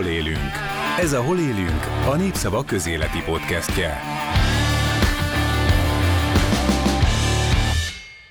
[0.00, 0.50] Hol élünk?
[0.98, 4.00] Ez a Hol élünk, a Népszava közéleti podcastje.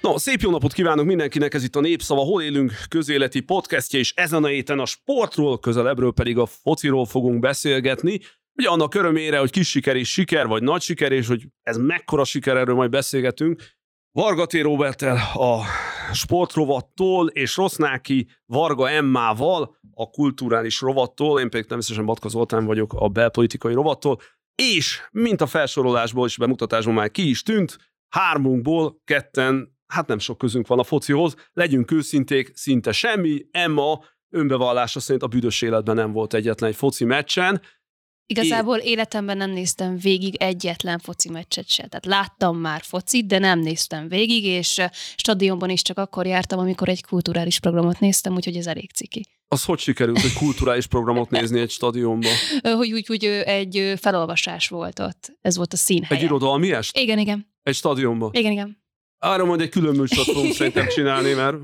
[0.01, 4.13] No, szép jó napot kívánok mindenkinek, ez itt a Népszava Hol élünk közéleti podcastje, és
[4.15, 8.19] ezen a héten a sportról, közelebbről pedig a fociról fogunk beszélgetni.
[8.53, 12.23] Ugye annak örömére, hogy kis siker és siker, vagy nagy siker, és hogy ez mekkora
[12.23, 13.63] siker, erről majd beszélgetünk.
[14.11, 15.63] Vargaté Robertel a
[16.13, 23.07] sportrovattól, és Rossznáki Varga Emmával a kulturális rovattól, én pedig természetesen Batka Zoltán vagyok a
[23.07, 24.19] belpolitikai rovattól,
[24.55, 27.77] és mint a felsorolásból és bemutatásból már ki is tűnt,
[28.09, 34.99] hármunkból ketten, hát nem sok közünk van a focihoz, legyünk őszinték, szinte semmi, Emma önbevallása
[34.99, 37.61] szerint a büdös életben nem volt egyetlen egy foci meccsen,
[38.31, 38.91] Igazából Én...
[38.91, 41.87] életemben nem néztem végig egyetlen foci meccset se.
[41.87, 44.81] Tehát láttam már focit, de nem néztem végig, és
[45.15, 49.38] stadionban is csak akkor jártam, amikor egy kulturális programot néztem, úgyhogy ez elég ciki.
[49.51, 52.31] Az hogy sikerült egy kulturális programot nézni egy stadionban?
[52.61, 55.37] hogy úgy, úgy egy felolvasás volt ott.
[55.41, 56.17] Ez volt a színhely.
[56.17, 56.97] Egy irodalmi est?
[56.97, 57.53] Igen, igen.
[57.63, 58.29] Egy stadionban?
[58.33, 58.83] Igen, igen.
[59.17, 61.55] Arra majd egy külön műsort fogunk szerintem csinálni, mert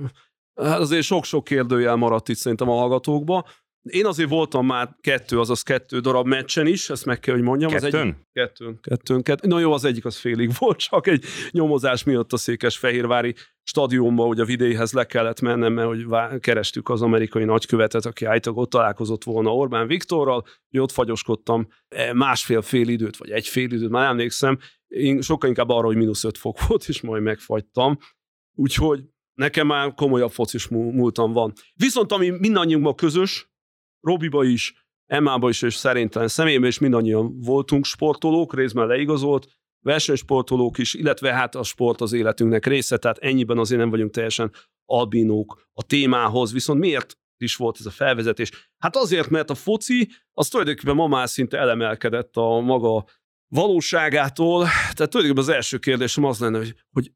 [0.53, 3.45] azért sok-sok kérdőjel maradt itt szerintem a hallgatókba.
[3.89, 7.72] Én azért voltam már kettő, azaz kettő darab meccsen is, ezt meg kell, hogy mondjam.
[7.72, 7.88] Kettőn?
[7.89, 9.50] Az egyik, kettőn, kettőn, kettőn.
[9.50, 14.39] Na jó, az egyik az félig volt, csak egy nyomozás miatt a Székesfehérvári stadionba, hogy
[14.39, 16.05] a vidéhez le kellett mennem, mert hogy
[16.39, 22.14] kerestük az amerikai nagykövetet, aki állítólag ott találkozott volna Orbán Viktorral, hogy ott fagyoskodtam e,
[22.14, 26.38] másfél-fél időt, vagy egy fél időt, már emlékszem, én sokkal inkább arra, hogy mínusz öt
[26.38, 27.97] fok volt, és majd megfagytam.
[28.55, 31.53] Úgyhogy nekem már komolyabb focis múltam van.
[31.73, 33.53] Viszont ami mindannyiunkban közös,
[34.06, 39.48] Robiba is, Emmába is, és szerintem személyben is mindannyian voltunk sportolók, részben leigazolt,
[39.80, 44.52] versenysportolók is, illetve hát a sport az életünknek része, tehát ennyiben azért nem vagyunk teljesen
[44.86, 48.72] albinók a témához, viszont miért is volt ez a felvezetés?
[48.78, 53.05] Hát azért, mert a foci az tulajdonképpen ma már szinte elemelkedett a maga
[53.48, 57.11] valóságától, tehát tulajdonképpen az első kérdésem az lenne, hogy, hogy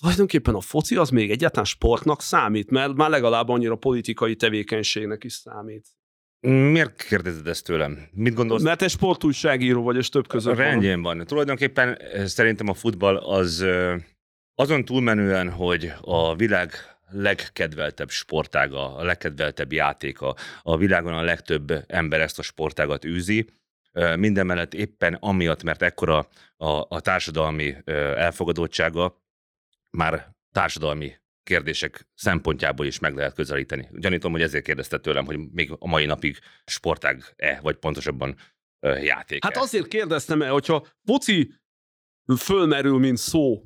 [0.00, 5.32] tulajdonképpen a foci az még egyáltalán sportnak számít, mert már legalább annyira politikai tevékenységnek is
[5.32, 5.88] számít.
[6.46, 8.08] Miért kérdezed ezt tőlem?
[8.12, 8.62] Mit gondolsz?
[8.62, 11.16] Mert egy sportújságíró vagy, és több között Rendjén van.
[11.16, 11.26] van.
[11.26, 14.00] Tulajdonképpen eh, szerintem a futball az eh,
[14.54, 16.72] azon túlmenően, hogy a világ
[17.10, 23.46] legkedveltebb sportága, a legkedveltebb játéka, a világon a legtöbb ember ezt a sportágat űzi,
[23.92, 27.74] eh, minden mellett éppen amiatt, mert ekkora a, a társadalmi
[28.16, 29.22] elfogadottsága,
[29.90, 33.88] már társadalmi kérdések szempontjából is meg lehet közelíteni.
[33.92, 38.36] Gyanítom, hogy ezért kérdezte tőlem, hogy még a mai napig sportág-e, vagy pontosabban
[38.80, 39.44] játék.
[39.44, 41.54] Hát azért kérdeztem el, hogyha foci
[42.36, 43.62] fölmerül, mint szó,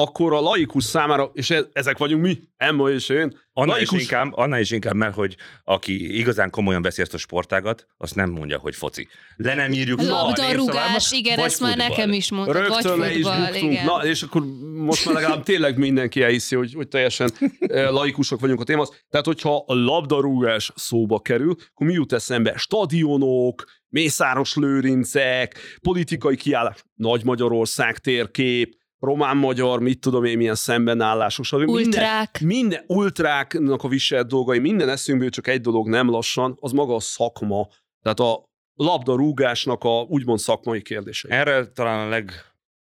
[0.00, 3.38] akkor a laikus számára, és e- ezek vagyunk mi, Emma és én.
[3.52, 3.98] Annál, laikus...
[3.98, 8.14] is inkább, annál is inkább, mert hogy aki igazán komolyan veszi ezt a sportágat, azt
[8.14, 9.08] nem mondja, hogy foci.
[9.36, 12.56] Le nem írjuk Labdarúgás, igen, ezt már nekem is mondtad.
[12.56, 13.84] Rögtön vagy futball, is igen.
[13.84, 14.42] Na, és akkor
[14.74, 19.04] most már legalább tényleg mindenki elhiszi, hogy, hogy teljesen eh, laikusok vagyunk a témához.
[19.10, 22.56] Tehát, hogyha a labdarúgás szóba kerül, akkor mi jut eszembe?
[22.56, 31.52] Stadionok, Mészáros Lőrincek, politikai kiállás, Nagy Magyarország térkép, román-magyar, mit tudom én, milyen szembenállásos.
[31.52, 32.40] Ultrák.
[32.40, 36.94] Minden, minden ultráknak a viselt dolgai, minden eszünkből csak egy dolog nem lassan, az maga
[36.94, 37.68] a szakma.
[38.02, 41.28] Tehát a labdarúgásnak a úgymond szakmai kérdése.
[41.28, 42.22] Erre talán a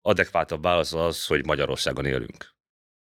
[0.03, 2.51] legadekvátabb válasz az, hogy Magyarországon élünk.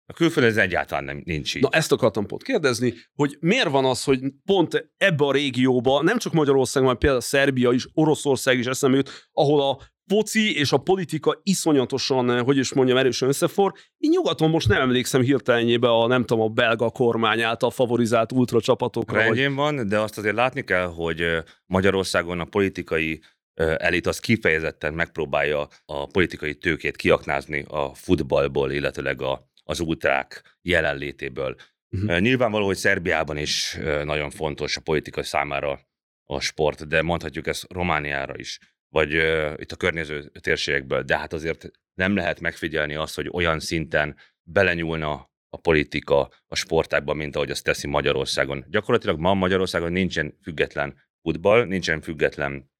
[0.08, 1.62] A külföldön ez egyáltalán nem, nincs így.
[1.62, 6.18] Na ezt akartam pont kérdezni, hogy miért van az, hogy pont ebbe a régióba, nem
[6.18, 10.76] csak Magyarország, hanem például Szerbia is, Oroszország is eszembe jut, ahol a foci és a
[10.76, 13.72] politika iszonyatosan, eh, hogy is mondjam, erősen összefor.
[13.98, 18.60] Én nyugaton most nem emlékszem hirtelenjébe a, nem tudom, a belga kormány által favorizált ultra
[18.60, 19.18] csapatokra.
[19.18, 19.74] Rendjén vagy...
[19.74, 23.20] van, de azt azért látni kell, hogy eh, Magyarországon a politikai
[23.54, 30.58] eh, elit az kifejezetten megpróbálja a politikai tőkét kiaknázni a futballból, illetőleg a, az ultrák
[30.62, 31.56] jelenlétéből.
[31.90, 32.18] Uh-huh.
[32.20, 35.80] Nyilvánvaló, hogy Szerbiában is nagyon fontos a politika számára
[36.24, 41.32] a sport, de mondhatjuk ezt Romániára is vagy uh, itt a környező térségekből, de hát
[41.32, 47.50] azért nem lehet megfigyelni azt, hogy olyan szinten belenyúlna a politika a sportákban, mint ahogy
[47.50, 48.64] azt teszi Magyarországon.
[48.68, 52.70] Gyakorlatilag ma Magyarországon nincsen független futball, nincsen független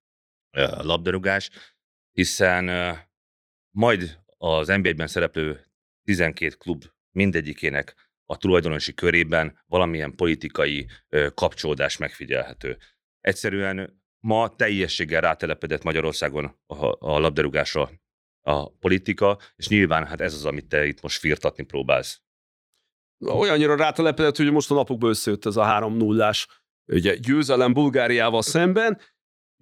[0.57, 1.51] uh, labdarúgás,
[2.13, 2.99] hiszen uh,
[3.71, 5.65] majd az NBA-ben szereplő
[6.05, 7.95] 12 klub mindegyikének
[8.25, 12.79] a tulajdonosi körében valamilyen politikai uh, kapcsolódás megfigyelhető.
[13.21, 17.91] Egyszerűen ma teljességgel rátelepedett Magyarországon a, a labdarúgásra
[18.43, 22.21] a politika, és nyilván hát ez az, amit te itt most firtatni próbálsz.
[23.25, 26.33] Olyannyira rátelepedett, hogy most a napokban összejött ez a 3 0
[26.87, 29.01] ugye győzelem Bulgáriával szemben,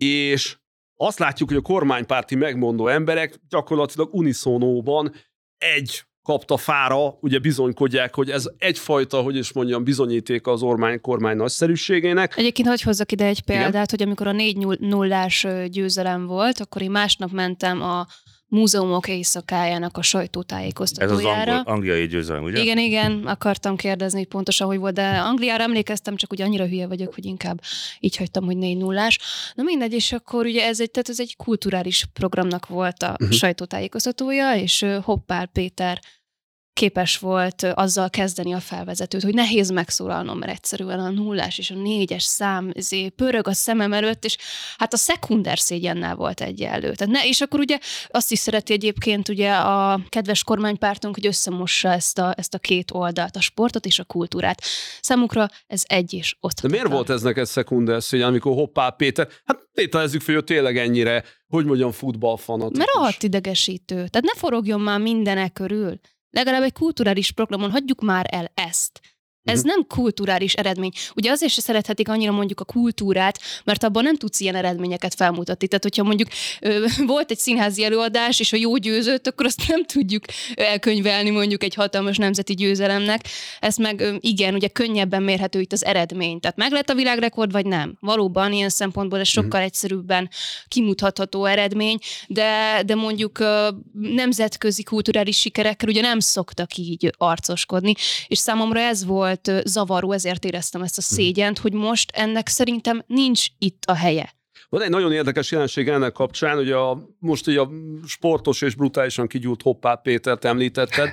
[0.01, 0.59] és
[0.95, 5.15] azt látjuk, hogy a kormánypárti megmondó emberek gyakorlatilag uniszonóban
[5.59, 11.37] egy kapta fára, ugye bizonykodják, hogy ez egyfajta, hogy is mondjam, bizonyíték az ormány kormány
[11.37, 12.37] nagyszerűségének.
[12.37, 13.87] Egyébként hogy hozzak ide egy példát, Igen?
[13.89, 15.27] hogy amikor a 4 0
[15.67, 18.07] győzelem volt, akkor én másnap mentem a
[18.55, 21.41] múzeumok éjszakájának a sajtótájékoztatójára.
[21.41, 22.63] Ez az angol, angliai győzelem, ugye?
[22.63, 26.87] Igen, igen, akartam kérdezni hogy pontosan, hogy volt, de Angliára emlékeztem, csak ugye annyira hülye
[26.87, 27.61] vagyok, hogy inkább
[28.01, 29.19] így hagytam, hogy négy nullás.
[29.55, 33.31] Na mindegy, és akkor ugye ez egy, tehát ez egy kulturális programnak volt a uh-huh.
[33.31, 36.01] sajtótájékoztatója, és Hoppár Péter
[36.75, 41.75] képes volt azzal kezdeni a felvezetőt, hogy nehéz megszólalnom, mert egyszerűen a nullás és a
[41.75, 44.37] négyes szám zé, pörög a szemem előtt, és
[44.79, 46.93] hát a szekunder szégyennel volt egyenlő.
[46.95, 47.79] Tehát ne, és akkor ugye
[48.09, 52.91] azt is szereti egyébként ugye a kedves kormánypártunk, hogy összemossa ezt a, ezt a két
[52.91, 54.63] oldalt, a sportot és a kultúrát.
[55.01, 56.61] Számukra ez egy és ott.
[56.61, 60.79] De miért volt ez neked szekunder szégyen, amikor Hoppá Péter, hát tételezzük fel, hogy tényleg
[60.79, 62.79] ennyire, hogy mondjam, futballfanatikus.
[62.79, 63.95] Mert rohadt idegesítő.
[63.95, 66.01] Tehát ne forogjon már mindenek körül.
[66.35, 69.01] Legalább egy kulturális programon hagyjuk már el ezt.
[69.45, 69.75] Ez uh-huh.
[69.75, 70.91] nem kulturális eredmény.
[71.15, 75.67] Ugye azért se szerethetik annyira mondjuk a kultúrát, mert abban nem tudsz ilyen eredményeket felmutatni.
[75.67, 76.29] Tehát, hogyha mondjuk
[76.61, 80.25] ö, volt egy színházi előadás, és a jó győzött, akkor azt nem tudjuk
[80.55, 83.21] elkönyvelni mondjuk egy hatalmas nemzeti győzelemnek.
[83.61, 86.41] Ez meg ö, igen, ugye könnyebben mérhető itt az eredmény.
[86.41, 87.97] Tehát meg lett a világrekord, vagy nem?
[88.01, 89.65] Valóban ilyen szempontból ez sokkal uh-huh.
[89.65, 90.31] egyszerűbben
[90.69, 91.99] kimutatható eredmény,
[92.29, 97.95] de, de mondjuk ö, nemzetközi kulturális sikerekkel ugye nem szoktak így arcoskodni,
[98.27, 101.15] és számomra ez volt volt zavaró, ezért éreztem ezt a mhm.
[101.15, 104.33] szégyent, hogy most ennek szerintem nincs itt a helye.
[104.69, 107.71] Van egy nagyon érdekes jelenség ennek kapcsán, hogy a, most ugye a
[108.07, 111.11] sportos és brutálisan kigyúrt Hoppá Pétert említetted,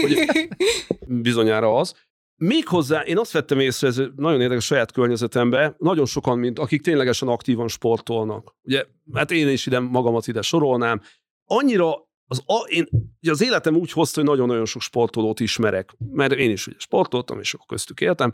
[0.00, 0.18] hogy
[1.28, 1.94] bizonyára az.
[2.36, 7.28] Méghozzá én azt vettem észre, ez nagyon érdekes saját környezetemben, nagyon sokan, mint akik ténylegesen
[7.28, 8.54] aktívan sportolnak.
[8.62, 11.00] Ugye, hát én is ide magamat ide sorolnám.
[11.44, 12.88] Annyira az, a, én,
[13.20, 17.40] ugye az életem úgy hozta, hogy nagyon-nagyon sok sportolót ismerek, mert én is ugye sportoltam,
[17.40, 18.32] és akkor köztük éltem,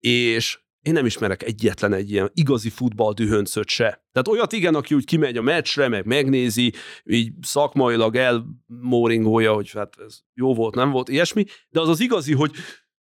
[0.00, 4.04] és én nem ismerek egyetlen egy ilyen igazi futballdühöncöt se.
[4.12, 6.72] Tehát olyat igen, aki úgy kimegy a meccsre, meg megnézi,
[7.04, 12.32] így szakmailag elmóringolja, hogy hát ez jó volt, nem volt, ilyesmi, de az az igazi,
[12.34, 12.52] hogy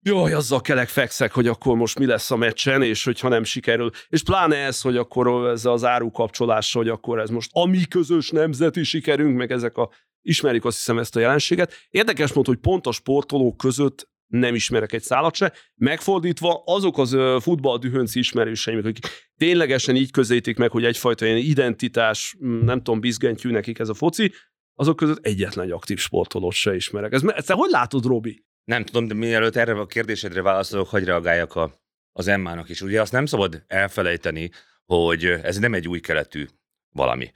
[0.02, 3.90] jaj, azzal kelek fekszek, hogy akkor most mi lesz a meccsen, és hogyha nem sikerül.
[4.08, 8.30] És pláne ez, hogy akkor ez az árukapcsolás, hogy akkor ez most a mi közös
[8.30, 9.90] nemzeti sikerünk, meg ezek a
[10.22, 11.72] ismerik azt hiszem ezt a jelenséget.
[11.90, 15.52] Érdekes módon, hogy pont a sportolók között nem ismerek egy szállat se.
[15.74, 19.06] Megfordítva azok az futballdühönci ismerőseim, akik
[19.36, 24.32] ténylegesen így közelítik meg, hogy egyfajta ilyen identitás, nem tudom, bizgentyű nekik ez a foci,
[24.74, 27.12] azok között egyetlen egy aktív sportolót se ismerek.
[27.12, 28.44] Ez, ezt hogy látod, Robi?
[28.64, 31.72] Nem tudom, de mielőtt erre a kérdésedre válaszolok, hogy reagáljak a,
[32.12, 32.80] az Emmának is.
[32.82, 34.50] Ugye azt nem szabad elfelejteni,
[34.84, 36.46] hogy ez nem egy új keletű
[36.92, 37.30] valami.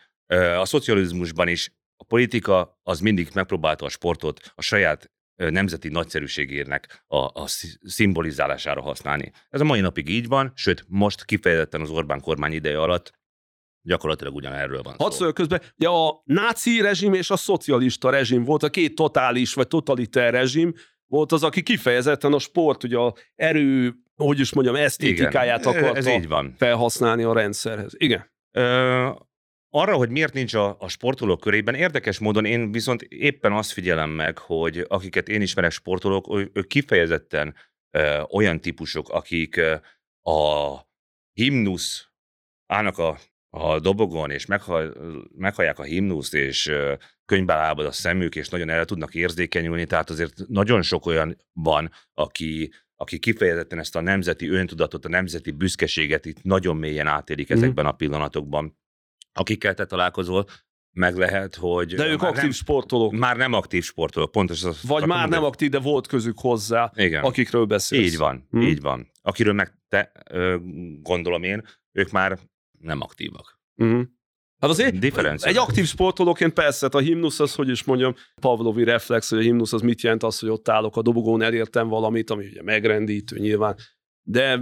[0.59, 7.17] A szocializmusban is a politika az mindig megpróbálta a sportot a saját nemzeti nagyszerűségérnek a,
[7.17, 7.45] a
[7.81, 9.33] szimbolizálására használni.
[9.51, 13.13] Ez a mai napig így van, sőt, most kifejezetten az Orbán kormány ideje alatt
[13.87, 15.33] gyakorlatilag ugyanerről van Hadd szó.
[15.33, 20.33] közben, ja, a náci rezsim és a szocialista rezsim volt a két totális vagy totaliter
[20.33, 20.73] rezsim,
[21.07, 25.97] volt az, aki kifejezetten a sport, ugye a erő, hogy is mondjam, esztétikáját Igen, akarta
[25.97, 26.55] ez így van.
[26.59, 27.93] felhasználni a rendszerhez.
[27.97, 28.33] Igen.
[28.51, 29.11] Ö,
[29.75, 34.11] arra, hogy miért nincs a, a sportolók körében, érdekes módon én viszont éppen azt figyelem
[34.11, 37.55] meg, hogy akiket én ismerek sportolók, ők kifejezetten
[37.91, 39.75] ö, olyan típusok, akik ö,
[40.31, 40.81] a
[41.33, 42.09] himnusz
[42.67, 43.19] állnak a,
[43.51, 44.95] a dobogon, és meghall,
[45.37, 50.11] meghallják a himnuszt, és ö, könyvbe lábad a szemük, és nagyon el tudnak érzékenyülni, tehát
[50.11, 56.27] azért nagyon sok olyan van, aki, aki kifejezetten ezt a nemzeti öntudatot, a nemzeti büszkeséget
[56.27, 57.57] itt nagyon mélyen átélik mm.
[57.57, 58.83] ezekben a pillanatokban
[59.35, 60.47] akikkel te találkozol,
[60.95, 61.95] meg lehet, hogy...
[61.95, 63.13] De ők aktív nem, sportolók.
[63.13, 64.65] Már nem aktív sportolók, pontos.
[64.65, 67.25] Az Vagy már nem aktív, de volt közük hozzá, Igen.
[67.25, 68.13] akikről beszélsz.
[68.13, 68.63] Így van, hmm.
[68.63, 69.11] így van.
[69.23, 70.57] Akiről meg te ö,
[71.03, 72.39] gondolom én, ők már
[72.79, 73.61] nem aktívak.
[73.75, 74.23] Hmm.
[74.61, 79.31] Hát azért egy aktív sportolóként persze, hát a himnusz az, hogy is mondjam, Pavlovi reflex,
[79.31, 82.47] hogy a himnusz az mit jelent az, hogy ott állok a dobogón, elértem valamit, ami
[82.47, 83.77] ugye megrendítő nyilván.
[84.23, 84.57] De,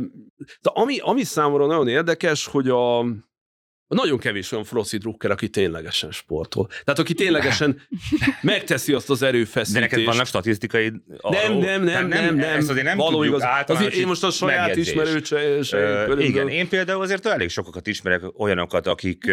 [0.61, 3.05] de ami, ami számomra nagyon érdekes, hogy a,
[3.95, 6.67] nagyon kevés olyan froszi drukker, aki ténylegesen sportol.
[6.67, 7.81] Tehát aki ténylegesen
[8.41, 9.73] megteszi azt az erőfeszítést.
[9.73, 12.57] De neked vannak statisztikai Nem, nem, nem, nem, nem.
[12.57, 13.43] Ezt azért nem Való igaz.
[13.67, 16.07] Azért én most a saját ismerőse.
[16.19, 19.31] Igen, én például azért elég sokakat ismerek olyanokat, akik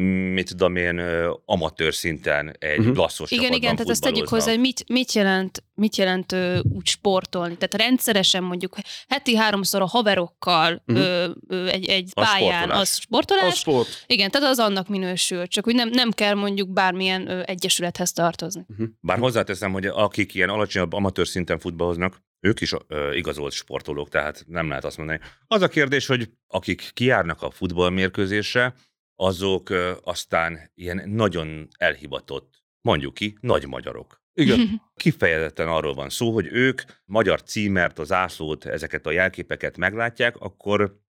[0.00, 0.98] mit tudom én,
[1.44, 2.80] amatőr szinten egy Mhm.
[2.80, 2.96] uh-huh.
[2.96, 6.58] lasszos Igen, csapatban igen, tehát azt tegyük hozzá, hogy mit, mit jelent, mit jelent ö,
[6.74, 7.56] úgy sportolni.
[7.56, 8.76] Tehát rendszeresen mondjuk
[9.08, 10.96] heti háromszor a haverokkal Mhm.
[10.96, 12.80] ö, ö, egy, egy Az pályán, sportolás.
[12.80, 13.52] az sportolás.
[13.52, 14.04] A sport.
[14.06, 18.66] Igen, tehát az annak minősül, csak úgy nem, nem kell mondjuk bármilyen ö, egyesülethez tartozni.
[19.00, 24.44] Bár hozzáteszem, hogy akik ilyen alacsonyabb amatőr szinten futballoznak, ők is ö, igazolt sportolók, tehát
[24.46, 25.20] nem lehet azt mondani.
[25.46, 28.74] Az a kérdés, hogy akik kijárnak a futballmérkőzésre,
[29.16, 29.70] azok
[30.02, 34.22] aztán ilyen nagyon elhivatott, mondjuk ki, nagy magyarok.
[34.32, 34.82] Igen.
[34.94, 41.02] Kifejezetten arról van szó, hogy ők magyar címert, az zászlót, ezeket a jelképeket meglátják, akkor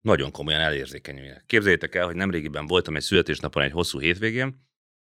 [0.00, 1.44] nagyon komolyan elérzékenyülnek.
[1.46, 4.66] Képzeljétek el, hogy nemrégiben voltam egy születésnapon egy hosszú hétvégén,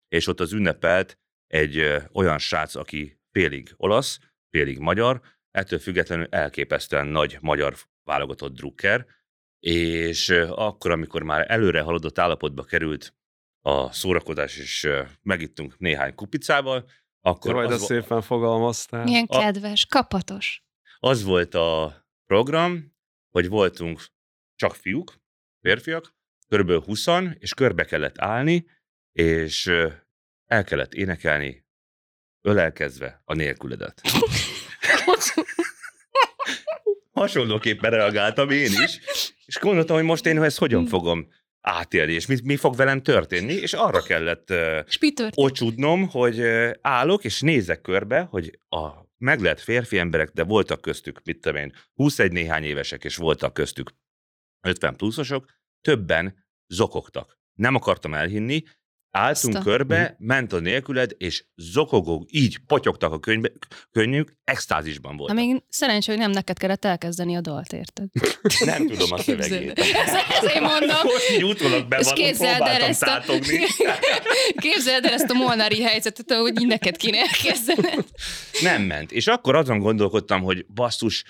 [0.07, 6.27] és ott az ünnepelt egy ö, olyan srác, aki félig olasz, félig magyar, ettől függetlenül
[6.29, 9.05] elképesztően nagy magyar válogatott drukker,
[9.59, 13.15] és akkor, amikor már előre haladott állapotba került
[13.61, 16.89] a szórakozás, és ö, megittunk néhány kupicával,
[17.21, 19.03] akkor az, ezt vo- szépen fogalmaztál.
[19.03, 20.63] Milyen A- kedves, kapatos.
[20.99, 21.95] az volt a
[22.25, 22.95] program,
[23.29, 24.05] hogy voltunk
[24.55, 25.15] csak fiúk,
[25.61, 26.15] férfiak,
[26.47, 27.05] körülbelül 20
[27.39, 28.65] és körbe kellett állni,
[29.11, 29.67] és
[30.45, 31.65] el kellett énekelni,
[32.41, 34.01] ölelkezve a nélküledet.
[37.17, 38.99] Hasonlóképpen reagáltam én is,
[39.45, 41.27] és gondoltam, hogy most én ezt hogyan fogom
[41.61, 45.33] átélni, és mi, mi fog velem történni, és arra kellett történt?
[45.35, 51.21] ocsudnom, hogy ö, állok, és nézek körbe, hogy a meglett férfi emberek, de voltak köztük,
[51.23, 53.91] mit tudom én, 21 néhány évesek, és voltak köztük
[54.61, 55.45] 50 pluszosok,
[55.81, 57.39] többen zokogtak.
[57.53, 58.63] Nem akartam elhinni,
[59.11, 63.51] álltunk Azt a- körbe, ment a nélküled, és zokogók, így potyogtak a könyvbe,
[63.91, 65.37] könnyük, extázisban Na voltak.
[65.37, 68.07] még szerencsé, hogy nem neked kellett elkezdeni a dalt, érted?
[68.65, 69.79] Nem tudom a szövegét.
[69.79, 70.97] Ezért mondom.
[71.03, 73.23] Most így utólag És bevallom, képzeld el ezt a...
[74.67, 78.05] Képzeld el ezt a molnári helyzetet, hogy így neked kéne elkezdened.
[78.61, 79.11] Nem ment.
[79.11, 81.23] És akkor azon gondolkodtam, hogy basszus,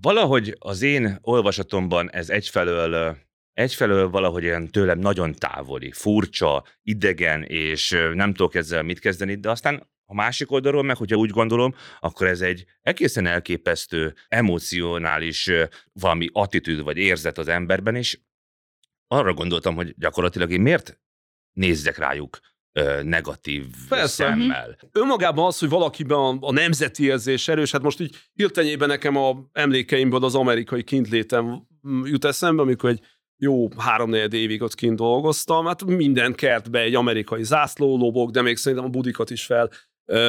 [0.00, 3.16] valahogy az én olvasatomban ez egyfelől,
[3.52, 9.50] egyfelől valahogy ilyen tőlem nagyon távoli, furcsa, idegen, és nem tudok ezzel mit kezdeni, de
[9.50, 15.50] aztán a másik oldalról meg, hogyha úgy gondolom, akkor ez egy egészen elképesztő, emocionális
[15.92, 18.18] valami attitűd vagy érzet az emberben, és
[19.06, 21.00] arra gondoltam, hogy gyakorlatilag én miért
[21.52, 22.38] nézzek rájuk
[22.72, 24.06] ö, negatív Persze.
[24.06, 24.78] szemmel.
[24.92, 29.48] önmagában az, hogy valakiben a, a nemzeti érzés erős, hát most így hirtenyében nekem a
[29.52, 31.66] emlékeimből az amerikai kintlétem
[32.04, 33.00] jut eszembe, amikor egy
[33.40, 38.56] jó három évig ott kint dolgoztam, hát minden kertbe egy amerikai zászló lobog, de még
[38.56, 39.70] szerintem a budikat is fel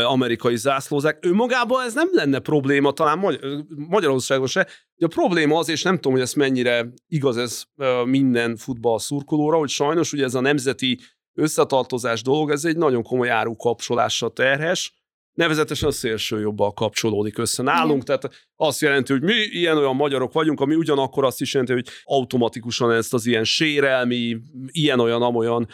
[0.06, 1.18] amerikai zászlózák.
[1.22, 3.39] Önmagában ez nem lenne probléma, talán Magy-
[3.75, 4.68] Magyarországon se.
[4.96, 7.63] De a probléma az, és nem tudom, hogy ez mennyire igaz ez
[8.06, 11.00] minden futball szurkolóra, hogy sajnos ugye ez a nemzeti
[11.34, 15.00] összetartozás dolog, ez egy nagyon komoly árukapcsolással terhes,
[15.34, 20.60] nevezetesen a szélső jobbal kapcsolódik össze nálunk, tehát azt jelenti, hogy mi ilyen-olyan magyarok vagyunk,
[20.60, 25.68] ami ugyanakkor azt is jelenti, hogy automatikusan ezt az ilyen sérelmi, ilyen-olyan-amolyan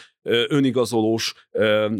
[0.48, 1.34] önigazolós,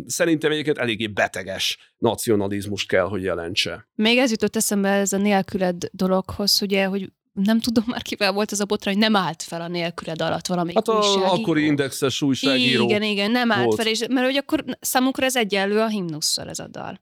[0.06, 3.88] szerintem egyébként eléggé beteges nacionalizmust kell, hogy jelentse.
[3.94, 8.52] Még ez jutott eszembe ez a nélküled dologhoz, ugye, hogy nem tudom már kivel volt
[8.52, 11.24] ez a botra, hogy nem állt fel a nélküled alatt valamelyik Hát a újságíró.
[11.24, 12.84] akkori indexes újságíró.
[12.84, 13.76] Igen, igen, nem állt volt.
[13.76, 17.00] fel, és, mert hogy akkor számunkra ez egyenlő a himnusszal ez a dal.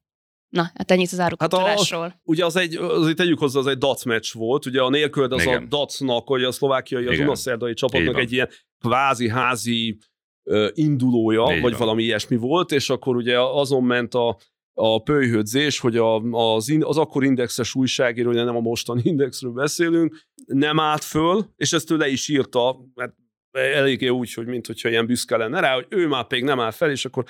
[0.57, 2.21] Na, hát ennyit az Hát árukapcsolásról.
[2.25, 5.43] Ugye az egy, azért tegyük hozzá, az egy dac meccs volt, ugye a nélküled az
[5.43, 5.63] Igen.
[5.63, 7.27] a dacnak, vagy a szlovákiai, az Igen.
[7.27, 8.49] unaszerdai csapatnak egy ilyen
[8.79, 9.99] kvázi házi
[10.43, 14.39] ö, indulója, Így vagy valami ilyesmi volt, és akkor ugye azon ment a,
[14.75, 16.17] a pölyhödzés, hogy a,
[16.55, 21.47] az, in, az akkor indexes újságíró, ugye nem a mostani indexről beszélünk, nem állt föl,
[21.57, 23.15] és ezt ő le is írta, mert
[23.53, 26.71] eléggé úgy, hogy mint hogyha ilyen büszke lenne rá, hogy ő már még nem áll
[26.71, 27.25] fel, és akkor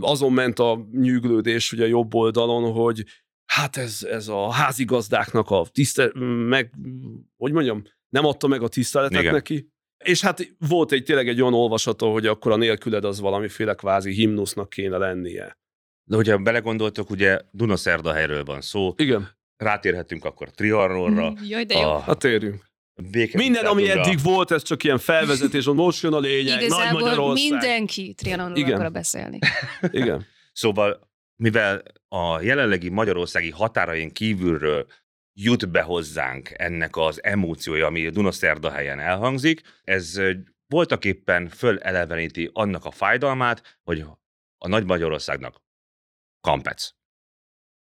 [0.00, 3.04] azon ment a nyűglődés ugye a jobb oldalon, hogy
[3.44, 6.10] hát ez, ez a házigazdáknak a tiszte,
[6.48, 6.72] meg,
[7.36, 9.32] hogy mondjam, nem adta meg a tiszteletet Igen.
[9.32, 9.70] neki.
[10.04, 14.12] És hát volt egy tényleg egy olyan olvasata, hogy akkor a nélküled az valamiféle kvázi
[14.12, 15.58] himnusznak kéne lennie.
[16.04, 21.88] De hogyha belegondoltok, ugye Dunaszerdahelyről van szó, Igen, rátérhetünk akkor Trianonra, Jaj, de jó.
[21.88, 22.71] a hát térjünk.
[22.94, 27.00] Béke Minden, ami eddig volt, ez csak ilyen felvezetés, most jön a lényeg, Nagy Igazából
[27.00, 27.50] Magyarország.
[27.50, 28.74] mindenki Trianonról Igen.
[28.74, 29.38] akar beszélni.
[29.90, 30.26] Igen.
[30.52, 34.86] Szóval, mivel a jelenlegi magyarországi határain kívülről
[35.32, 40.32] jut be hozzánk ennek az emóciója, ami Dunaszerdahelyen elhangzik, ez ö,
[40.66, 44.04] voltak éppen föleleveníti annak a fájdalmát, hogy
[44.58, 45.62] a Nagy Magyarországnak
[46.40, 46.90] kampec.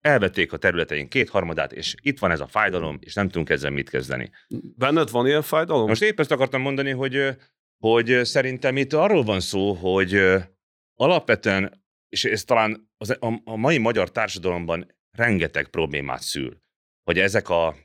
[0.02, 3.90] Elvették a területeink kétharmadát, és itt van ez a fájdalom, és nem tudunk ezzel mit
[3.90, 4.30] kezdeni.
[4.78, 5.88] Benned van ilyen fájdalom?
[5.88, 7.36] Most épp ezt akartam mondani, hogy
[7.82, 10.22] hogy szerintem itt arról van szó, hogy
[10.96, 16.62] alapvetően, és ez talán az, a, a mai magyar társadalomban rengeteg problémát szül,
[17.04, 17.76] hogy ezek a,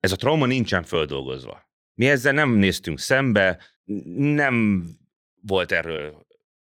[0.00, 1.70] ez a trauma nincsen földolgozva.
[1.94, 3.62] Mi ezzel nem néztünk szembe,
[4.14, 4.84] nem
[5.42, 6.26] volt erről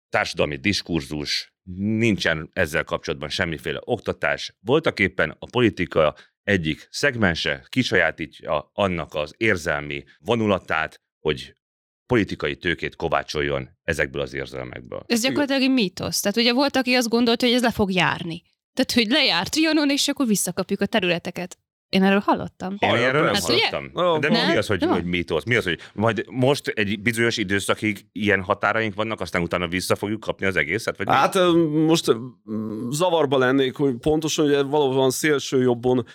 [0.09, 4.55] társadalmi diskurzus, nincsen ezzel kapcsolatban semmiféle oktatás.
[4.59, 11.53] Voltak éppen a politika egyik szegmense kisajátítja annak az érzelmi vonulatát, hogy
[12.05, 15.03] politikai tőkét kovácsoljon ezekből az érzelmekből.
[15.07, 16.19] Ez gyakorlatilag egy mítosz.
[16.19, 18.41] Tehát ugye volt, aki azt gondolta, hogy ez le fog járni.
[18.73, 21.57] Tehát, hogy lejár Trianon, és akkor visszakapjuk a területeket.
[21.89, 22.75] Én erről hallottam.
[22.79, 23.69] Én erről nem Hát ugye?
[23.69, 24.05] hallottam.
[24.05, 24.49] Oh, De nem?
[24.49, 24.89] mi az, hogy, Nem.
[24.89, 25.43] hogy mítosz?
[25.43, 30.19] Mi az, hogy majd most egy bizonyos időszakig ilyen határaink vannak, aztán utána vissza fogjuk
[30.19, 30.97] kapni az egészet?
[30.97, 31.13] Vagy mi?
[31.13, 31.51] Hát ö,
[31.85, 32.05] most
[32.89, 36.05] zavarba lennék, hogy pontosan ugye valóban szélső jobbon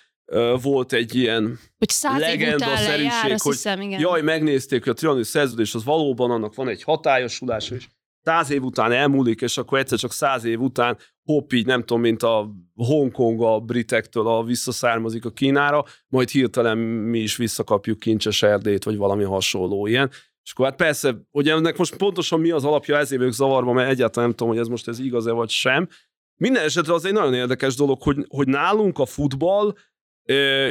[0.63, 4.01] volt egy ilyen, Hogy száz év Legenda után lejár, hogy hiszem, igen.
[4.01, 7.87] jaj, megnézték, hogy a trianoni szerződés az valóban annak van egy hatályosulása, és
[8.25, 12.03] száz év után elmúlik, és akkor egyszer csak száz év után hopp így nem tudom,
[12.03, 18.43] mint a Hongkong a britektől a visszaszármazik a Kínára, majd hirtelen mi is visszakapjuk kincses
[18.43, 20.11] erdét, vagy valami hasonló ilyen.
[20.43, 23.91] És akkor hát persze, hogy ennek most pontosan mi az alapja, ezért vagyok zavarba, mert
[23.91, 25.89] egyáltalán nem tudom, hogy ez most ez igaz-e vagy sem.
[26.37, 29.75] Minden esetre az egy nagyon érdekes dolog, hogy, hogy nálunk a futball,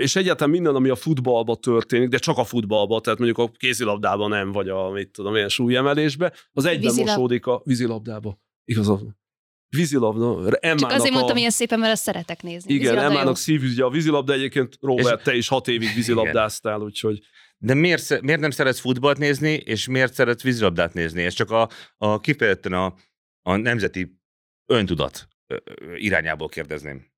[0.02, 4.30] és egyáltalán minden, ami a futballban történik, de csak a futballban, tehát mondjuk a kézilabdában
[4.30, 8.40] nem, vagy a, mit tudom, ilyen súlyemelésbe, az egyben Vízilab- mosódik a vízilabdába.
[8.66, 9.02] Igazad.
[9.70, 10.44] Vízilabda.
[10.50, 11.18] Csak Emmának azért a...
[11.18, 12.74] mondtam ilyen szépen, mert ezt szeretek nézni.
[12.74, 13.12] Igen, Vízilabda.
[13.12, 17.20] Emmának szívügye a vízilabda, egyébként Robert, És- te is hat évig vízilabdáztál, úgyhogy
[17.58, 21.24] De miért, miért nem szeretsz futballt nézni, és miért szeretsz vízilabdát nézni?
[21.24, 22.96] Ez csak a, a kifejezetten a,
[23.42, 24.20] a nemzeti
[24.66, 25.28] öntudat
[25.96, 27.12] irányából kérdezném.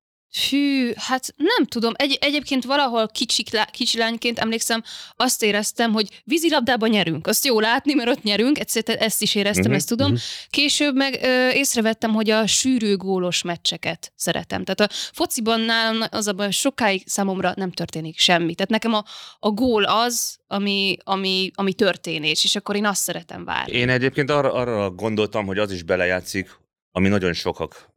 [0.50, 1.92] Hű, hát nem tudom.
[1.96, 4.82] Egy, egyébként valahol kicsik, lá- kicsi lányként emlékszem,
[5.16, 7.26] azt éreztem, hogy vízilabdában nyerünk.
[7.26, 10.10] Azt jó látni, mert ott nyerünk, egyszerűen ezt is éreztem, Mhm, ezt tudom.
[10.10, 10.20] mhm.
[10.50, 14.64] Később meg ö, észrevettem, hogy a sűrű gólos meccseket szeretem.
[14.64, 18.54] Tehát a fociban nálam az a baj, hogy sokáig számomra nem történik semmi.
[18.54, 19.04] Tehát nekem a,
[19.38, 23.72] a gól az, ami, ami, ami történés, és akkor én azt szeretem várni.
[23.72, 26.50] Én egyébként arra, arra gondoltam, hogy az is belejátszik,
[26.90, 27.94] ami nagyon sokak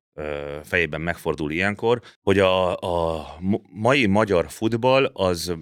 [0.64, 3.26] fejében megfordul ilyenkor, hogy a, a
[3.74, 5.54] mai magyar futball az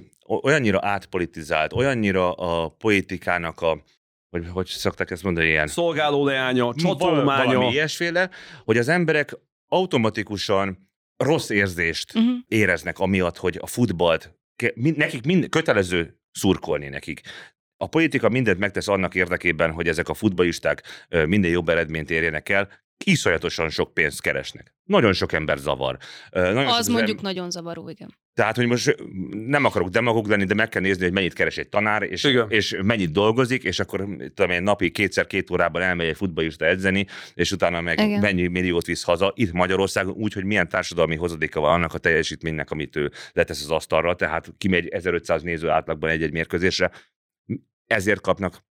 [0.44, 3.84] olyannyira átpolitizált, olyannyira a politikának a,
[4.30, 7.46] hogy, hogy szokták ezt mondani, ilyen szolgáló leánya, Val- csatolmánya.
[7.46, 8.30] valami ilyesféle,
[8.64, 12.36] hogy az emberek automatikusan rossz érzést Uh-huh.
[12.48, 14.36] éreznek amiatt, hogy a futballt,
[14.76, 17.22] nekik mind, kötelező szurkolni nekik.
[17.78, 22.50] A politika mindent megtesz annak érdekében, hogy ezek a futballisták ö, minden jobb eredményt érjenek
[22.50, 22.70] el,
[23.04, 24.76] iszonyatosan sok pénzt keresnek.
[24.84, 25.98] Nagyon sok ember zavar.
[26.32, 28.18] Nagyon Az em- mondjuk nagyon zavaró, igen.
[28.34, 28.96] tehát, hogy most
[29.32, 32.50] nem akarok demagóg lenni, de meg kell nézni, hogy mennyit keres egy tanár, és, Igen.
[32.50, 37.52] és mennyit dolgozik, és akkor tudom én, napi kétszer-két órában elmegy egy futballista edzeni, és
[37.52, 38.20] utána meg Igen.
[38.20, 39.32] mennyi milliót visz haza.
[39.36, 43.72] Itt Magyarországon úgy, hogy milyen társadalmi hozadéka van annak a teljesítménynek, amit ő letesz az
[43.72, 46.92] asztalra, tehát kimegy 1500 néző átlagban egy-egy mérkőzésre,
[47.86, 48.66] ezért kapnak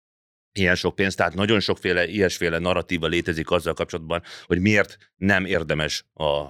[0.58, 6.04] ilyen sok pénzt, tehát nagyon sokféle, ilyesféle narratíva létezik azzal kapcsolatban, hogy miért nem érdemes
[6.14, 6.44] a,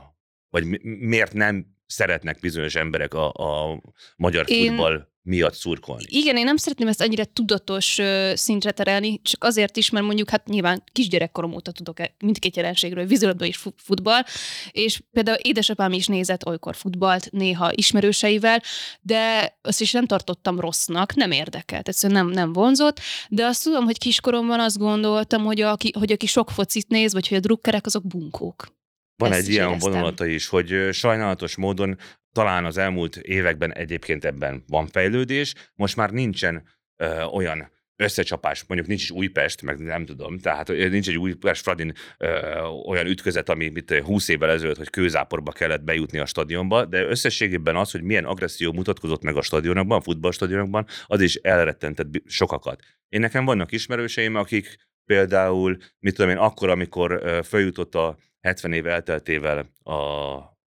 [0.51, 3.81] vagy mi- miért nem szeretnek bizonyos emberek a, a
[4.17, 6.05] magyar Én- futball miatt szurkolni.
[6.07, 10.31] Igen, én nem szeretném ezt annyira tudatos ö, szintre terelni, csak azért is, mert mondjuk
[10.31, 14.23] hát nyilván kisgyerekkorom óta tudok e- mindkét jelenségről, vízilabda és fu- futball,
[14.71, 18.63] és például édesapám is nézett olykor futballt, néha ismerőseivel,
[19.01, 23.85] de azt is nem tartottam rossznak, nem érdekelt, egyszerűen nem, nem vonzott, de azt tudom,
[23.85, 27.87] hogy kiskoromban azt gondoltam, hogy aki, hogy aki sok focit néz, vagy hogy a drukkerek,
[27.87, 28.73] azok bunkók.
[29.17, 29.91] Van Ezt egy ilyen éreztem.
[29.93, 31.97] vonulata is, hogy sajnálatos módon
[32.33, 38.89] talán az elmúlt években egyébként ebben van fejlődés, most már nincsen ö, olyan összecsapás, mondjuk
[38.89, 43.69] nincs is Újpest, meg nem tudom, tehát nincs egy Újpest Fradin ö, olyan ütközet, ami
[43.69, 48.03] mit ö, 20 évvel ezelőtt, hogy kőzáporba kellett bejutni a stadionba, de összességében az, hogy
[48.03, 52.83] milyen agresszió mutatkozott meg a stadionokban, a futballstadionokban, az is elrettentett sokakat.
[53.09, 58.87] Én nekem vannak ismerőseim, akik például, mit tudom én, akkor, amikor följutott a 70 év
[58.87, 59.99] elteltével a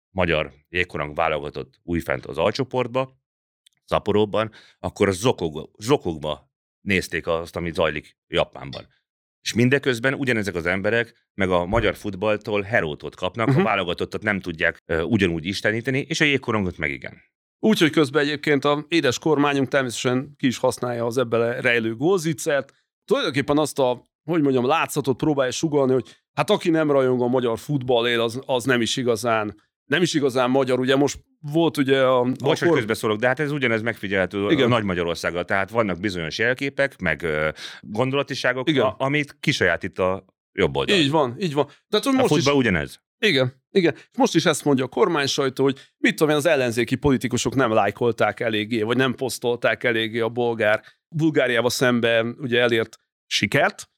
[0.09, 3.21] magyar jégkorong válogatott újfent az alcsoportba,
[3.85, 8.87] Szaporóban, akkor zokog, zokogva nézték azt, ami zajlik Japánban.
[9.41, 13.61] És mindeközben ugyanezek az emberek meg a magyar futballtól herótot kapnak, uh-huh.
[13.61, 13.71] Mhm.
[13.71, 17.21] a válogatottat nem tudják uh, ugyanúgy isteníteni, és a jégkorongot meg igen.
[17.59, 22.73] Úgyhogy közben egyébként a édes kormányunk természetesen ki is használja az ebben rejlő gózicert.
[23.05, 27.59] Tulajdonképpen azt a, hogy mondjam, látszatot próbálja sugalni, hogy hát aki nem rajong a magyar
[27.59, 31.19] futballért, az, az nem is igazán nem is igazán magyar, ugye most
[31.51, 32.21] volt ugye a...
[32.23, 34.51] Bocs, hogy kor- közbeszólok, de hát ez ugyanez megfigyelhető Igen.
[34.51, 34.69] Igen.
[34.69, 35.45] Nagy Magyarországgal.
[35.45, 37.25] Tehát vannak bizonyos jelképek, meg
[37.81, 38.85] gondolatiságok, Igen.
[38.85, 40.97] a, amit kisajátít a jobb oldal.
[40.97, 41.65] Így van, így van.
[41.89, 43.01] Tehát, hogy a most is, ugyanez.
[43.19, 43.95] igen, igen.
[44.17, 47.71] Most is ezt mondja a kormány sajtó, hogy mit tudom én, az ellenzéki politikusok nem
[47.71, 50.83] lájkolták eléggé, vagy nem posztolták eléggé a bolgár,
[51.15, 53.89] Bulgáriával szemben ugye elért sikert,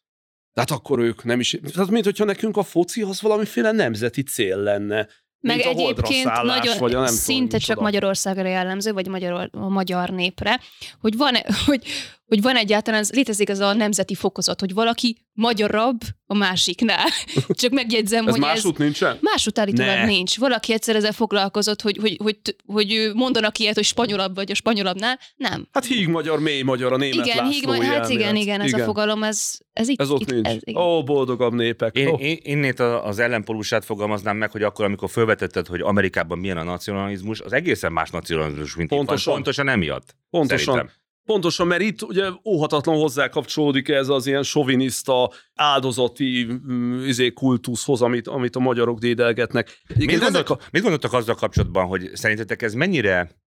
[0.56, 1.60] tehát akkor ők nem is...
[1.74, 5.08] Tehát mint hogyha nekünk a foci az valamiféle nemzeti cél lenne.
[5.40, 7.80] Meg mint a egyébként szállás, nagyon, vagy a nem szinte tudom, csak.
[7.80, 10.60] Magyarországra jellemző, vagy magyar, a magyar népre,
[11.00, 11.86] hogy van, hogy,
[12.28, 17.06] hogy van egyáltalán, ez- létezik ez a nemzeti fokozat, hogy valaki magyarabb a másiknál.
[17.62, 19.18] Csak megjegyzem, Ez hogy ez másút nincsen?
[19.22, 20.06] másút állítólag Ne.
[20.06, 20.38] nincs.
[20.38, 25.20] Valaki egyszer ezzel foglalkozott, hogy, hogy, hogy, hogy mondanak ilyet, hogy spanyolabb vagy a spanyolabbnál.
[25.36, 25.68] Nem.
[25.72, 28.42] Hát híg magyar, mély magyar, a német igen, László híg, hát igen, elmélet.
[28.44, 30.00] igen, ez a fogalom, ez, ez itt.
[30.02, 30.48] Ez ott itt, nincs.
[30.48, 30.82] Ez, igen.
[30.82, 31.96] Ó, boldogabb népek.
[31.96, 32.16] Én, Ó.
[32.16, 37.40] én, innét az ellenpólusát fogalmaznám meg, hogy akkor, amikor felvetetted, hogy Amerikában milyen a nacionalizmus,
[37.40, 39.18] az egészen más nacionalizmus, mint Pontosan.
[39.20, 39.34] itt van.
[39.36, 40.16] Pontosan emiatt.
[40.30, 40.74] Pontosan.
[40.74, 41.04] Szerintem.
[41.26, 48.02] Pontosan, mert itt ugye óhatatlan hozzá kapcsolódik ez az ilyen soviniszta, áldozati mm, izé, kultuszhoz,
[48.02, 49.80] amit, amit a magyarok dédelgetnek.
[49.88, 53.44] Mit, Egyébként ezek mit gondoltok azzal kapcsolatban, hogy szerintetek ez mennyire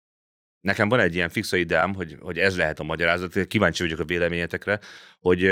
[0.62, 4.06] Nekem van egy ilyen fix ideám, hogy, hogy ez lehet a magyarázat, kíváncsi vagyok a
[4.06, 4.80] véleményetekre,
[5.20, 5.44] hogy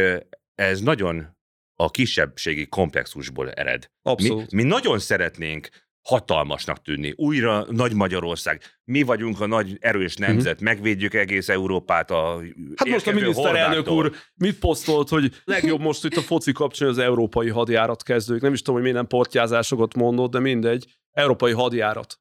[0.55, 1.38] ez nagyon
[1.75, 3.89] a kisebbségi komplexusból ered.
[4.03, 4.51] Mi, Abszolút.
[4.51, 5.69] mi nagyon szeretnénk
[6.05, 7.13] hatalmasnak tűnni.
[7.15, 8.61] Újra nagy Magyarország.
[8.83, 12.71] Mi vagyunk a nagy erős nemzet, megvédjük egész Európát a Mhm.
[12.75, 16.97] Hát most a miniszterelnök úr mit posztolt, hogy legjobb most itt a foci kapcsán az
[16.97, 18.41] európai hadjárat kezdők.
[18.41, 20.85] Nem is tudom, hogy miért nem portyázásokat mondott, de mindegy.
[21.11, 22.19] Európai hadjárat.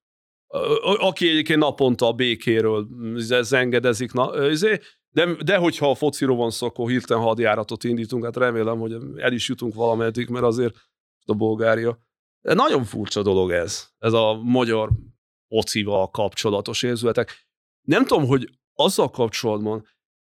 [0.99, 2.89] Aki egyébként naponta a békéről
[3.41, 4.79] zengedezik, na, izé,
[5.11, 9.33] de, de hogyha a fociról van szó, akkor hirtelen hadjáratot indítunk, hát remélem, hogy el
[9.33, 10.75] is jutunk valameddig, mert azért
[11.25, 11.99] a Bulgária.
[12.45, 14.91] De nagyon furcsa dolog ez, ez a magyar
[15.49, 17.47] focival kapcsolatos érzületek.
[17.81, 19.87] Nem tudom, hogy azzal kapcsolatban,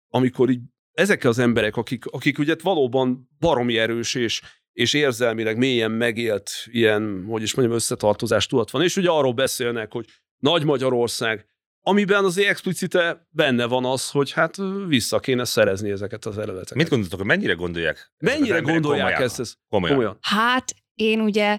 [0.08, 0.60] amikor így
[0.92, 7.24] ezek az emberek, akik, akik ugye valóban baromi erős és, és érzelmileg mélyen megélt ilyen,
[7.28, 10.06] hogy is mondjam, összetartozás tudat van, és ugye arról beszélnek, hogy
[10.38, 11.46] Nagy Magyarország,
[11.80, 16.74] amiben azért explicite benne van az, hogy hát vissza kéne szerezni ezeket az eredeteket.
[16.74, 18.12] Mit gondoltok, hogy mennyire gondolják?
[18.18, 19.22] Mennyire gondolják komolyan?
[19.22, 19.40] ezt?
[19.40, 19.96] ezt Komolyan.
[19.96, 20.18] komolyan?
[20.20, 21.58] Hát én ugye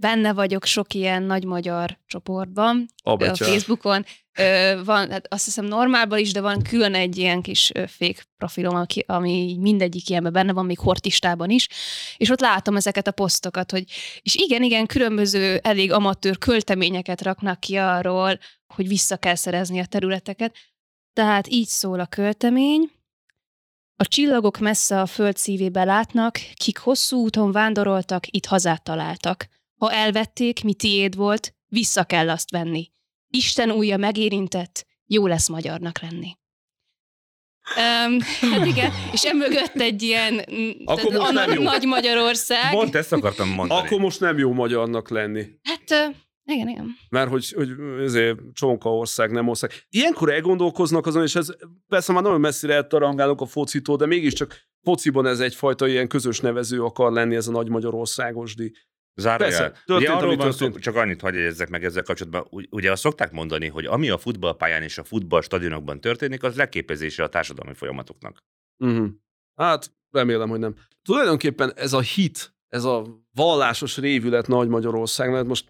[0.00, 3.34] benne vagyok sok ilyen nagy magyar csoportban, A a.
[3.34, 4.04] Facebookon.
[4.38, 8.74] Ö, van, hát azt hiszem normálban is, de van külön egy ilyen kis fake profilom,
[8.74, 11.68] aki, ami így mindegyik ilyenben benne van, még hortistában is,
[12.16, 13.84] és ott látom ezeket a posztokat, hogy
[14.22, 18.38] és igen, igen, különböző elég amatőr költeményeket raknak ki arról,
[18.74, 20.54] hogy vissza kell szerezni a területeket.
[21.12, 22.90] Tehát így szól a költemény.
[23.96, 29.48] A csillagok messze a föld szívébe látnak, kik hosszú úton vándoroltak, itt hazát találtak.
[29.80, 32.90] Ha elvették, mi tiéd volt, vissza kell azt venni.
[33.28, 36.36] Isten újja megérintett, jó lesz magyarnak lenni.
[37.76, 40.38] Um, hát igen, és emögött egy ilyen
[40.84, 41.62] Akkor most nem nagy, jó.
[41.62, 42.72] nagy Magyarország.
[42.72, 43.80] Pont ezt akartam mondani.
[43.80, 45.46] Akkor most nem jó magyarnak lenni.
[45.62, 46.14] Hát
[46.44, 46.96] igen, igen.
[47.08, 47.68] Mert hogy, hogy
[48.00, 49.72] ezért csonka ország, nem ország.
[49.88, 51.48] Ilyenkor elgondolkoznak azon, és ez
[51.88, 56.82] persze már nagyon messzire eltarangálunk a focitól, de mégiscsak fociban ez egyfajta ilyen közös nevező
[56.82, 58.72] akar lenni, ez a nagy magyarországosdi.
[59.14, 59.76] Zárójel.
[59.86, 62.46] Ugye arról van szó, csak annyit hagyj egyezzek meg ezzel kapcsolatban.
[62.50, 67.22] Ugy- Ugye azt szokták mondani, hogy ami a futballpályán és a futballstadionokban történik, az leképezése
[67.22, 68.38] a társadalmi folyamatoknak.
[68.78, 69.08] Uh-huh.
[69.54, 70.74] Hát remélem, hogy nem.
[71.02, 75.68] Tulajdonképpen ez a hit, ez a vallásos révület Nagy Magyarország, mert most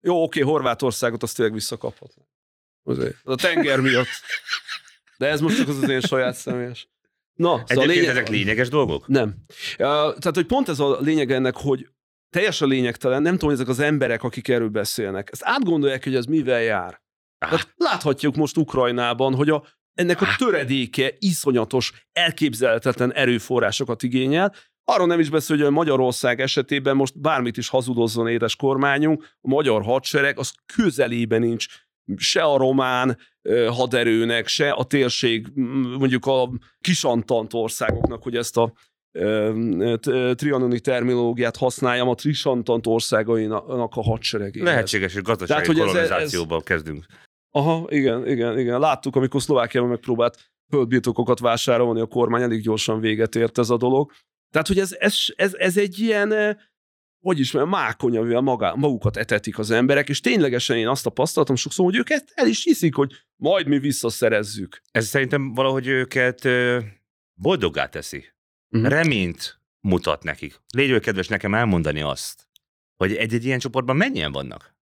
[0.00, 2.22] jó, oké, Horvátországot azt tényleg visszakaphatná.
[2.82, 3.16] Azért.
[3.24, 4.06] A tenger miatt.
[5.18, 6.88] De ez most csak az az én saját személyes.
[7.34, 9.06] Na, szóval Egyébként lényeg- ezek lényeges dolgok?
[9.08, 9.28] Nem.
[9.48, 11.88] Uh, tehát, hogy pont ez a lényeg ennek, hogy
[12.32, 16.24] teljesen lényegtelen, nem tudom, hogy ezek az emberek, akik erről beszélnek, ezt átgondolják, hogy ez
[16.24, 17.00] mivel jár.
[17.38, 19.64] Tehát láthatjuk most Ukrajnában, hogy a,
[19.94, 24.54] ennek a töredéke iszonyatos, elképzelhetetlen erőforrásokat igényel.
[24.84, 29.48] Arról nem is beszél, hogy a Magyarország esetében most bármit is hazudozzon édes kormányunk, a
[29.48, 31.66] magyar hadsereg az közelében nincs
[32.16, 33.18] se a román
[33.68, 35.46] haderőnek, se a térség,
[35.98, 38.72] mondjuk a kisantant országoknak, hogy ezt a
[40.34, 44.68] trianoni terminológiát használjam, a trisantant országainak a hadseregéhez.
[44.68, 47.04] Lehetséges, hogy gazdasági Tehát, hogy ez- kolonizációba kezdünk.
[47.50, 48.80] Aha, igen, igen, igen.
[48.80, 54.12] Láttuk, amikor Szlovákiában megpróbált földbirtokokat vásárolni, a kormány elég gyorsan véget ért ez a dolog.
[54.50, 56.58] Tehát, hogy ez, ez, ez, ez egy ilyen,
[57.20, 61.56] hogy is mondjam, mákony, amivel magá, magukat etetik az emberek, és ténylegesen én azt tapasztaltam
[61.56, 64.80] sokszor, hogy ők ezt el is hiszik, hogy majd mi visszaszerezzük.
[64.90, 66.78] Ez szerintem valahogy őket ö,
[67.34, 68.31] boldoggá teszi.
[68.72, 68.86] Mhm.
[68.86, 70.60] Reményt mutat nekik.
[70.74, 72.48] Légy kedves nekem elmondani azt,
[72.96, 74.74] hogy egy-egy ilyen csoportban mennyien vannak?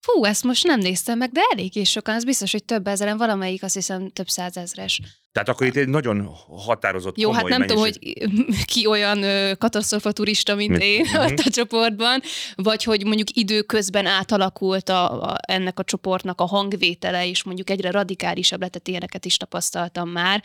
[0.00, 3.16] Fú, ezt most nem néztem meg, de elég és sokan, az biztos, hogy több ezeren,
[3.16, 5.00] valamelyik azt hiszem több százezres.
[5.36, 6.30] Tehát akkor itt egy nagyon
[6.66, 9.24] határozott Jó, hát nem tudom, mennyiség- hogy ki olyan
[9.58, 11.20] katasztrofa turista, mint én Mhm.
[11.24, 12.20] ott a csoportban,
[12.54, 17.90] vagy hogy mondjuk időközben átalakult a, a, ennek a csoportnak a hangvétele, és mondjuk egyre
[17.90, 20.42] radikálisabb lett, tehát ilyeneket is tapasztaltam már.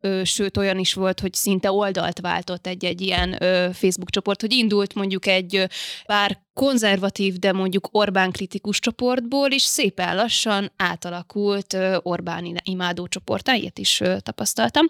[0.00, 4.52] Ö, sőt, olyan is volt, hogy szinte oldalt váltott egy-egy ilyen ö, Facebook csoport, hogy
[4.52, 5.66] indult mondjuk egy
[6.06, 13.78] pár konzervatív, de mondjuk Orbán kritikus csoportból, és szépen lassan átalakult Orbán imádó csoportá, ilyet
[13.78, 14.86] is ö, tapasztaltam.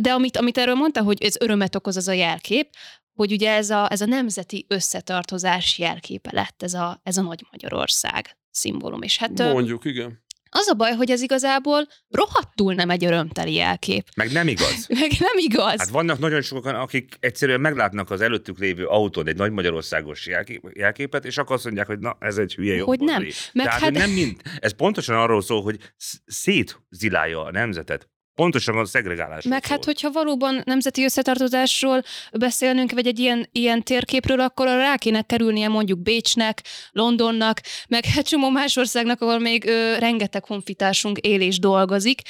[0.00, 2.68] De amit, amit erről mondta, hogy ez örömet okoz az a jelkép,
[3.14, 7.46] hogy ugye ez a, ez a nemzeti összetartozás jelképe lett, ez a, ez a Nagy
[7.50, 9.02] Magyarország szimbólum.
[9.02, 10.22] És hát Mondjuk, igen.
[10.50, 14.08] az a baj, hogy ez igazából rohadtul nem egy örömteli jelkép.
[14.16, 14.86] Meg nem igaz.
[15.00, 15.78] Meg nem igaz.
[15.78, 20.70] Hát vannak nagyon sokan, akik egyszerűen meglátnak az előttük lévő autón egy nagy magyarországos jelkép-
[20.74, 23.22] jelképet, és akkor azt mondják, hogy na, ez egy hülye Hogy nem.
[23.52, 24.40] Meg Tehát, hát- hogy nem mind.
[24.58, 28.08] Ez pontosan arról szól, hogy sz- szétzilálja a nemzetet.
[28.38, 29.44] Pontosan a szegregálás.
[29.44, 35.22] Meg hát, hogyha valóban nemzeti összetartozásról beszélnünk, vagy egy ilyen, ilyen térképről, akkor rá kéne
[35.22, 41.40] kerülnie mondjuk Bécsnek, Londonnak, meg egy csomó más országnak, ahol még ö, rengeteg honfitársunk él
[41.40, 42.20] és dolgozik.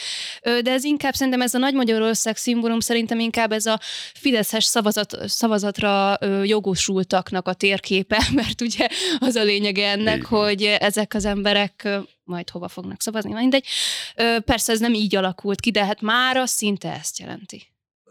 [0.43, 3.81] Ö, de ez inkább szerintem ez a Nagy Magyarország szimbólum, szerintem inkább ez a
[4.15, 10.41] Fideszes szavazat, szavazatra ö, jogosultaknak a térképe, mert ugye az a lényege ennek, van.
[10.45, 11.89] hogy ezek az emberek
[12.29, 13.67] majd hova fognak szavazni, mindegy.
[14.17, 17.63] Ö, Persze ez nem így alakult ki, de hát mára szinte ezt jelenti.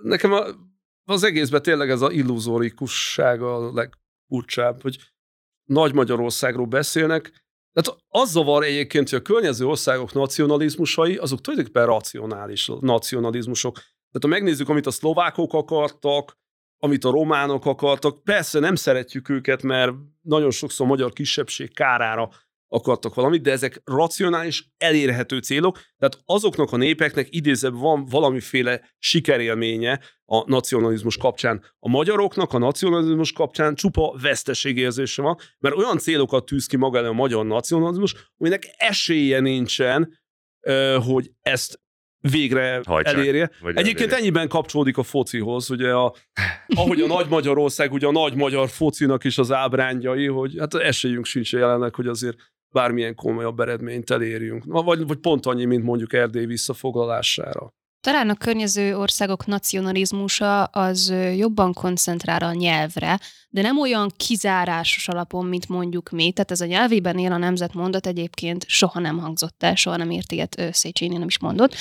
[0.02, 0.46] Nekem a,
[1.04, 4.98] az egészben tényleg ez a illuzórikussága a legfurcsább, hogy
[5.64, 7.46] Nagy Magyarországról beszélnek,
[7.78, 13.74] tehát az zavar egyébként, hogy a környező országok nacionalizmusai, azok tulajdonképpen racionális nacionalizmusok.
[13.74, 16.38] Tehát ha megnézzük, amit a szlovákok akartak,
[16.78, 22.30] amit a románok akartak, persze nem szeretjük őket, mert nagyon sokszor a magyar kisebbség kárára
[22.70, 30.00] akartak valamit, de ezek racionális, elérhető célok, tehát azoknak a népeknek idézebb van valamiféle sikerélménye
[30.26, 31.64] a nacionalizmus kapcsán.
[31.80, 37.08] A magyaroknak a nacionalizmus kapcsán csupa veszteségérzése van, mert olyan célokat tűz ki maga elő
[37.08, 40.20] a magyar nacionalizmus, aminek esélye nincsen,
[41.06, 41.80] hogy ezt
[42.20, 43.14] végre Hajtsák.
[43.14, 43.52] elérje.
[43.62, 44.18] Egyébként elérje.
[44.18, 46.14] ennyiben kapcsolódik a focihoz, ugye a,
[46.76, 51.26] ahogy a Nagy Magyarország, ugye a nagy magyar focinak is az ábrándjai, hogy hát esélyünk
[51.26, 52.38] sincs jelenleg, hogy azért
[52.72, 54.64] bármilyen komolyabb eredményt elérjünk.
[54.66, 57.74] Vagy, vagy pont annyi, mint mondjuk Erdély visszafoglalására.
[58.02, 65.46] Talán a környező országok nacionalizmusa az jobban koncentrál a nyelvre, de nem olyan kizárásos alapon,
[65.46, 66.32] mint mondjuk mi.
[66.32, 70.10] Tehát ez a nyelvében él a nemzet mondat egyébként soha nem hangzott el, soha nem
[70.10, 71.76] ért ilyet Széchenyi nem is mondott.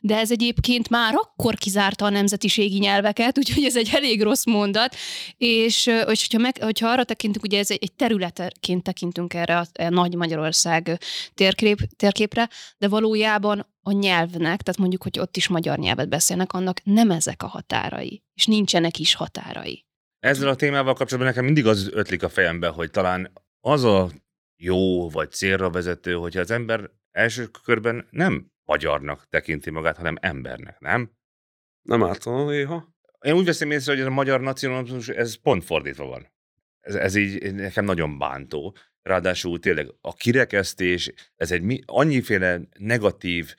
[0.00, 4.94] De ez egyébként már akkor kizárta a nemzetiségi nyelveket, úgyhogy ez egy elég rossz mondat,
[5.36, 9.66] és, és hogyha, meg, hogyha arra tekintünk, ugye ez egy, egy területként tekintünk erre a,
[9.82, 10.98] a Nagy Magyarország
[11.34, 12.48] térkép, térképre,
[12.78, 17.42] de valójában a nyelvnek, tehát mondjuk, hogy ott is magyar nyelvet beszélnek, annak nem ezek
[17.42, 19.84] a határai, és nincsenek is határai.
[20.18, 24.10] Ezzel a témával kapcsolatban nekem mindig az ötlik a fejembe, hogy talán az a
[24.56, 30.80] jó vagy célra vezető, hogyha az ember első körben nem magyarnak tekinti magát, hanem embernek,
[30.80, 31.10] nem?
[31.82, 32.94] Nem ártana néha.
[33.20, 36.32] Én úgy veszem észre, hogy ez a magyar nacionalizmus, ez pont fordítva van.
[36.80, 38.76] Ez, ez így nekem nagyon bántó.
[39.02, 43.54] Ráadásul tényleg a kirekesztés, ez egy mi, annyiféle negatív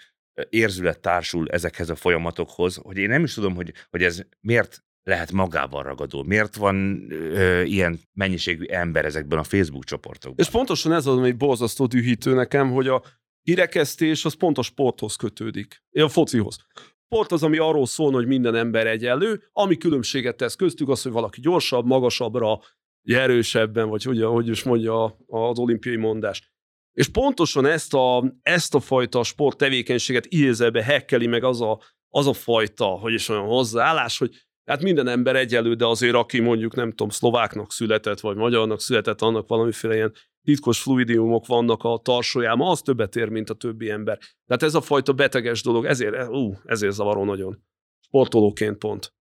[0.50, 5.32] érzület társul ezekhez a folyamatokhoz, hogy én nem is tudom, hogy, hogy ez miért lehet
[5.32, 6.24] magával ragadó.
[6.24, 10.46] Miért van ö, ilyen mennyiségű ember ezekben a Facebook csoportokban?
[10.46, 13.04] És pontosan ez az, ami borzasztó dühítő nekem, hogy a
[13.44, 15.84] kirekesztés az pont a sporthoz kötődik.
[15.92, 16.58] A focihoz.
[17.06, 21.12] Sport az, ami arról szól, hogy minden ember egyenlő, ami különbséget tesz köztük, az, hogy
[21.12, 22.60] valaki gyorsabb, magasabbra,
[23.04, 26.53] erősebben, vagy hogy, hogy is mondja az olimpiai mondás.
[26.94, 32.34] És pontosan ezt a, ezt a fajta sporttevékenységet idézelbe hekkeli meg az a, az a
[32.34, 36.90] fajta, hogy is olyan hozzáállás, hogy hát minden ember egyenlő, de azért aki mondjuk nem
[36.90, 42.82] tudom, szlováknak született, vagy magyarnak született, annak valamiféle ilyen titkos fluidiumok vannak a tarsójában, az
[42.82, 44.18] többet ér, mint a többi ember.
[44.46, 47.64] Tehát ez a fajta beteges dolog, ezért, ú, ezért zavaró nagyon.
[48.00, 49.14] Sportolóként pont.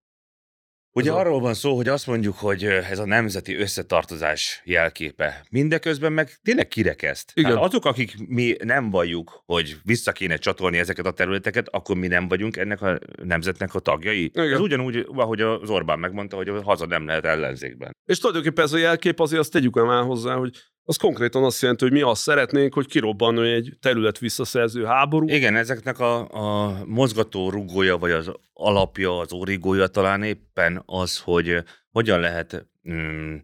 [0.94, 5.44] Ugye Ez a- arról van szó, hogy azt mondjuk, hogy ez a nemzeti összetartozás jelképe.
[5.50, 7.32] Mindeközben meg tényleg kirekeszt.
[7.34, 7.50] Igen.
[7.50, 12.06] Tehát azok, akik mi nem valljuk, hogy vissza kéne csatolni ezeket a területeket, akkor mi
[12.06, 14.24] nem vagyunk ennek a nemzetnek a tagjai.
[14.24, 14.52] Igen.
[14.52, 17.96] Ez ugyanúgy, ahogy az Orbán megmondta, hogy a haza nem lehet ellenzékben.
[18.04, 20.50] És tulajdonképpen ez a jelkép azért azt tegyük el már hozzá, hogy
[20.84, 25.28] az konkrétan azt jelenti, hogy mi azt szeretnénk, hogy kirobban egy terület visszaszerző háború.
[25.28, 31.48] Igen, ezeknek a, a mozgató rugója, vagy az alapja, az origója talán éppen az, hogy
[31.48, 31.58] ö,
[31.90, 33.36] hogyan lehet mm,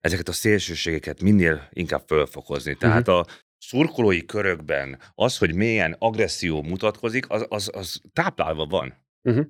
[0.00, 2.74] ezeket a szélsőségeket minél inkább fölfokozni.
[2.74, 3.26] Tehát a
[3.58, 8.94] szurkolói körökben az, hogy milyen agresszió mutatkozik, az, az, az táplálva van.
[9.22, 9.46] Uh-huh.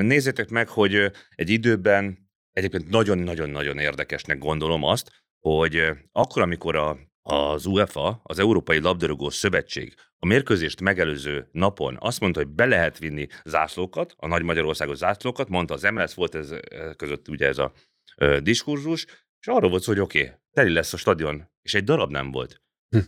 [0.00, 5.10] Nézzétek meg, hogy ö, egy időben egyébként nagyon-nagyon-nagyon érdekesnek gondolom azt,
[5.48, 12.20] hogy akkor, amikor a, az UEFA, az Európai Labdarúgó Szövetség a mérkőzést megelőző napon azt
[12.20, 16.54] mondta, hogy be lehet vinni zászlókat, a Nagy Magyarországos zászlókat, mondta az MLS, volt ez
[16.96, 17.72] között ugye ez a
[18.16, 19.06] ö, diskurzus,
[19.40, 22.30] és arról volt szó, hogy oké, okay, teli lesz a stadion, és egy darab nem
[22.30, 22.62] volt.
[22.88, 22.98] Hm.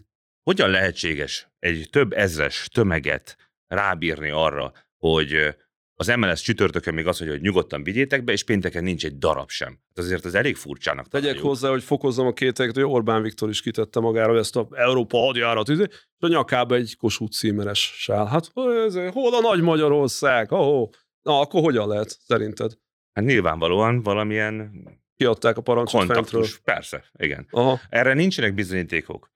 [0.43, 5.57] Hogyan lehetséges egy több ezres tömeget rábírni arra, hogy
[5.99, 9.51] az MLS csütörtökön még azt mondja, hogy nyugodtan vigyétek be, és pénteken nincs egy darab
[9.51, 9.69] sem.
[9.69, 11.49] Hát azért ez elég furcsának Tegyek találjuk.
[11.49, 15.69] hozzá, hogy fokozzam a kételyeket, hogy Orbán Viktor is kitette magára ezt a Európa hadjárat,
[15.69, 15.79] és
[16.19, 18.27] a nyakába egy Kossuth címeres sál.
[18.27, 18.51] Hát
[18.87, 20.53] ez, hol a nagy Magyarország?
[20.53, 20.89] Oh,
[21.23, 22.73] Na, akkor hogyan lehet, szerinted?
[23.13, 24.71] Hát nyilvánvalóan valamilyen
[25.17, 26.23] Kiadták a parancsot fentről.
[26.23, 26.61] kontaktus.
[26.61, 27.47] Persze, igen.
[27.51, 27.81] Aha.
[27.89, 29.31] Erre nincsenek bizonyítékok.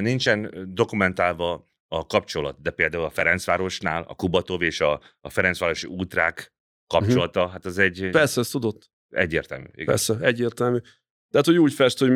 [0.00, 1.66] Nincsen dokumentálva
[1.98, 6.52] a kapcsolat, de például a Ferencvárosnál a Kubatov és a, a Ferencvárosi útrák
[6.86, 8.90] kapcsolata, hát az egy Persze, ezt tudott.
[9.08, 9.66] egyértelmű.
[9.72, 9.86] Igen.
[9.86, 10.78] Persze, egyértelmű.
[11.30, 12.10] Tehát, hogy úgy fest, hogy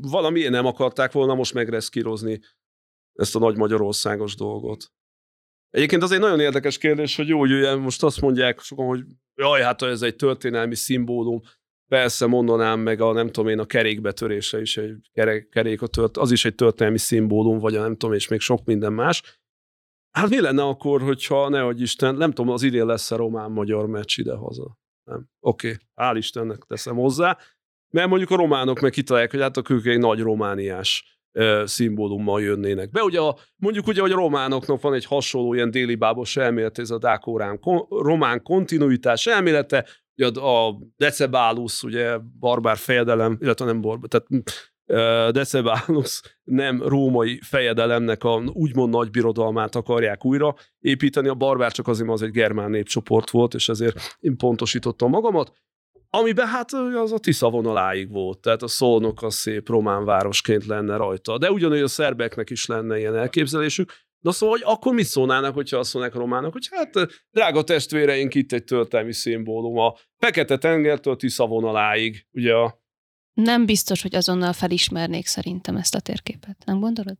[0.00, 2.40] valamiért nem akarták volna most megreszkírozni
[3.12, 4.92] ezt a nagy Magyarországos dolgot.
[5.70, 9.04] Egyébként az egy nagyon érdekes kérdés, hogy jó, hogy ugye most azt mondják sokan, hogy
[9.34, 11.40] jaj, hát ez egy történelmi szimbólum.
[11.88, 16.16] Persze mondanám meg a nem tudom én, a kerékbetörése is egy kerék, kerék a tört,
[16.16, 19.40] az is egy történelmi szimbólum, vagy a nem tudom, és még sok minden más.
[20.10, 24.18] Hát mi lenne akkor, hogyha, nehogy Isten, nem tudom, az idén lesz a román-magyar meccs
[24.18, 24.78] ide-haza.
[25.04, 25.28] Nem.
[25.40, 25.78] Oké, okay.
[25.94, 27.38] hál' Istennek teszem hozzá.
[27.90, 32.42] Mert mondjuk a románok meg kitalálják, hogy hát a ők egy nagy romániás ö, szimbólummal
[32.42, 33.02] jönnének be.
[33.02, 36.90] Ugye a, mondjuk ugye, hogy a románoknak van egy hasonló ilyen déli bábos elmélet, ez
[36.90, 39.86] a dákórán kon, román kontinuitás elmélete,
[40.18, 44.46] ugye a, a Decebálus, ugye barbár fejedelem, illetve nem barbár, tehát
[44.86, 51.88] ö, Decebálus nem római fejedelemnek a úgymond nagy birodalmát akarják újra építeni, a barbár csak
[51.88, 55.52] azért, az egy germán népcsoport volt, és ezért én pontosítottam magamat.
[56.10, 60.96] Amiben hát az a Tisza vonaláig volt, tehát a Szolnok az szép román városként lenne
[60.96, 61.38] rajta.
[61.38, 63.92] De ugyanúgy a szerbeknek is lenne ilyen elképzelésük.
[64.20, 66.90] Na szóval, hogy akkor mit szólnának, hogyha azt mondják a románok, hogy hát
[67.30, 72.80] drága testvéreink, itt egy történelmi szimbólum a Fekete-tengertől Tisza vonaláig, ugye a
[73.32, 76.56] Nem biztos, hogy azonnal felismernék szerintem ezt a térképet.
[76.64, 77.16] Nem gondolod?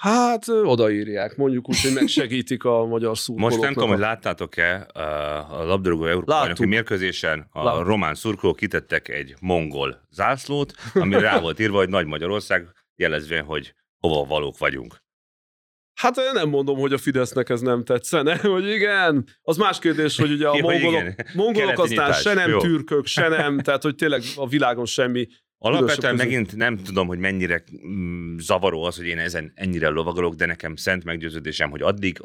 [0.00, 3.50] Hát odaírják, mondjuk úgy, hogy megsegítik a magyar szurkolóknak.
[3.58, 4.86] Most nem tudom, hogy láttátok-e
[5.50, 6.46] a labdarúgó Európa Láttuk.
[6.46, 7.86] bajnoki mérkőzésen a Láttuk.
[7.86, 13.74] román szurkolók kitettek egy mongol zászlót, ami rá volt írva, hogy Nagy Magyarország, jelezvén, hogy
[13.98, 15.02] hova valók vagyunk.
[16.00, 19.26] Hát én nem mondom, hogy a Fidesznek ez nem tetszene, hogy igen.
[19.42, 21.26] Az más kérdés, hogy ugye a Jó, mongolok, igen.
[21.34, 22.58] mongolok aztán se nem Jó.
[22.58, 25.26] türkök, se nem, tehát hogy tényleg a világon semmi.
[25.58, 30.46] Alapvetően megint nem tudom, hogy mennyire mm, zavaró az, hogy én ezen ennyire lovagolok, de
[30.46, 32.18] nekem szent meggyőződésem, hogy addig,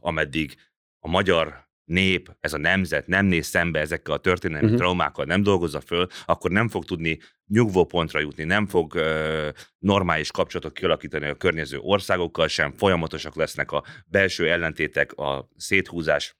[0.00, 0.56] ameddig
[1.00, 4.80] a magyar nép, ez a nemzet nem néz szembe ezekkel a történelmi uh-huh.
[4.80, 10.30] traumákkal, nem dolgozza föl, akkor nem fog tudni nyugvó pontra jutni, nem fog ö, normális
[10.30, 16.36] kapcsolatot kialakítani a környező országokkal sem, folyamatosak lesznek a belső ellentétek, a széthúzás.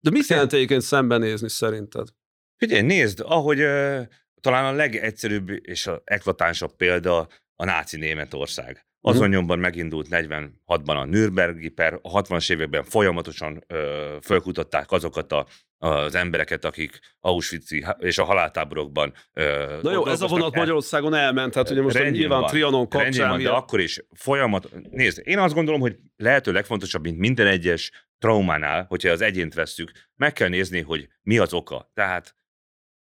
[0.00, 2.08] De mit jelent egyébként szembenézni szerinted?
[2.56, 4.02] Figyelj, nézd, ahogy ö,
[4.40, 8.86] talán a legegyszerűbb és a eklatánsabb példa a náci Németország.
[9.04, 9.32] Azon Mhm.
[9.32, 15.46] nyomban megindult 46-ban a Nürnbergi per, a 60-as években folyamatosan ö, fölkutatták azokat a,
[15.78, 21.52] az embereket, akik Auschwitz és a haláltáborokban ö, Na jó, ez a vonat Magyarországon elment,
[21.52, 22.48] tehát ugye most Rendjén nyilván van.
[22.50, 24.68] Trianon kapcsán van, de akkor is folyamat...
[24.90, 29.90] Nézd, én azt gondolom, hogy lehető legfontosabb, mint minden egyes traumánál, hogyha az egyént vesszük,
[30.16, 31.90] meg kell nézni, hogy mi az oka.
[31.94, 32.34] Tehát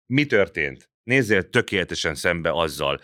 [0.06, 0.90] mi történt?
[1.02, 3.00] Nézzél tökéletesen szembe azzal,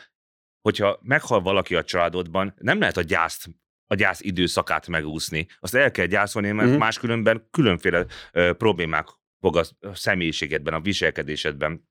[0.67, 3.49] hogyha meghal valaki a családodban, nem lehet a gyászt
[3.87, 5.47] a gyász időszakát megúszni.
[5.61, 6.81] Azt el kell gyászolni, mert uh-huh.
[6.83, 9.09] máskülönben különféle ö, problémák
[9.41, 11.89] fog a személyiségedben, a viselkedésedben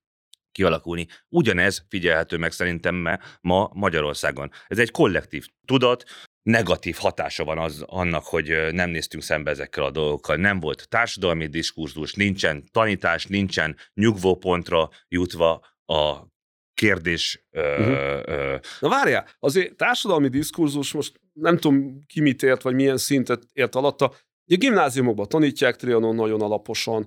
[0.52, 1.06] kialakulni.
[1.28, 4.50] Ugyanez figyelhető meg szerintem ma- ma Magyarországon.
[4.66, 6.04] Ez egy kollektív tudat,
[6.42, 10.36] negatív hatása van az, annak, hogy nem néztünk szembe ezekkel a dolgokkal.
[10.36, 16.34] Nem volt társadalmi diskurzus, nincsen tanítás, nincsen nyugvópontra jutva a
[16.76, 17.46] kérdés.
[17.50, 17.90] Mhm.
[17.90, 23.42] ö, Na várjál, azért társadalmi diskurzus, most nem tudom ki mit ért, vagy milyen szintet
[23.52, 24.12] ért alatta.
[24.46, 27.06] Ugye gimnáziumokban tanítják Trianon nagyon alaposan,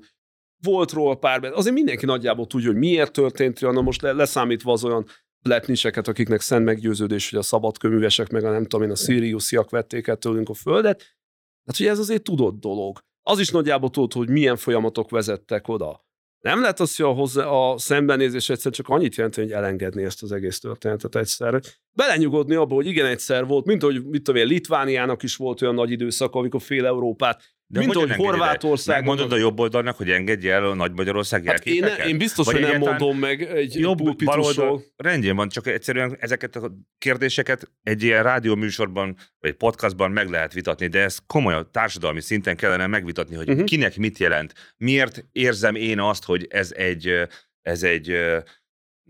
[0.62, 4.84] volt róla pár, azért mindenki nagyjából tudja, hogy miért történt Trianon, most le, leszámítva az
[4.84, 5.06] olyan
[5.42, 10.08] letniseket, akiknek szent meggyőződés, hogy a szabadköművesek, meg a nem tudom én, a szíriusziak vették
[10.08, 11.18] el tőlünk a földet.
[11.66, 13.00] Hát ugye ez azért tudott dolog.
[13.22, 16.08] Az is nagyjából tudod, hogy milyen folyamatok vezettek oda.
[16.42, 20.24] Nem lehet az, hogy a, hozzá, a szembenézés egyszer csak annyit jelent, hogy elengedni ezt
[20.24, 21.62] az egész történetet egyszer.
[21.92, 25.74] Belenyugodni abba, hogy igen, egyszer volt, mint hogy mit tudom én, Litvániának is volt olyan
[25.74, 27.42] nagy időszak, amikor fél Európát
[27.72, 28.96] de mint hogy Horvátország.
[28.96, 32.56] Megmondod a jobb oldalnak, hogy engedje el a Nagy Magyarország hát én, én biztos, Vagy
[32.56, 34.84] hogy nem mondom meg egy jobb baloldal.
[34.96, 40.88] Rendjén van, csak egyszerűen ezeket a kérdéseket egy ilyen rádióműsorban, vagy podcastban meg lehet vitatni,
[40.88, 43.66] de ezt komolyan társadalmi szinten kellene megvitatni, hogy uh-huh.
[43.66, 44.54] kinek mit jelent.
[44.78, 47.28] Miért érzem én azt, hogy ez egy,
[47.62, 48.18] ez egy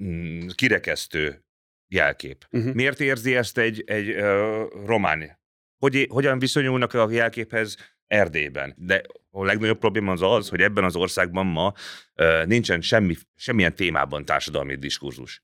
[0.04, 1.46] mm, kirekesztő
[1.88, 2.46] jelkép.
[2.52, 2.74] Uh-huh.
[2.74, 5.40] Miért érzi ezt egy, egy uh, román?
[5.78, 7.78] Hogy, hogyan viszonyulnak a jelképhez
[8.10, 8.76] Erdélyben.
[8.78, 9.02] De
[9.32, 11.74] a legnagyobb probléma az az, hogy ebben az országban ma
[12.46, 15.44] nincsen semmi, semmilyen témában társadalmi diskurzus.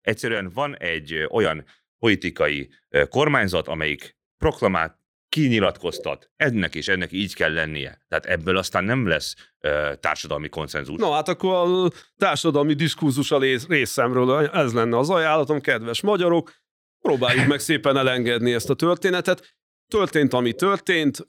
[0.00, 1.64] Egyszerűen van egy olyan
[1.98, 2.70] politikai
[3.08, 7.98] kormányzat, amelyik proklamált, kinyilatkoztat, ennek és ennek így kell lennie.
[8.08, 10.98] Tehát ebből aztán nem lesz uh, társadalmi konszenzus.
[10.98, 13.38] No, hát akkor a társadalmi diskurzus a
[13.68, 16.52] részemről ez lenne az ajánlatom, kedves magyarok,
[17.00, 19.56] próbáljuk meg szépen elengedni ezt a történetet,
[19.92, 21.26] történt, ami történt,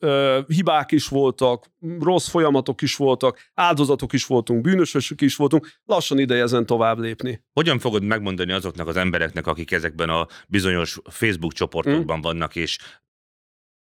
[0.47, 6.41] hibák is voltak, rossz folyamatok is voltak, áldozatok is voltunk, bűnösök is voltunk, lassan ideje
[6.41, 7.43] ezen tovább lépni.
[7.53, 12.21] Hogyan fogod megmondani azoknak az embereknek, akik ezekben a bizonyos Facebook csoportokban hmm.
[12.21, 12.77] vannak, és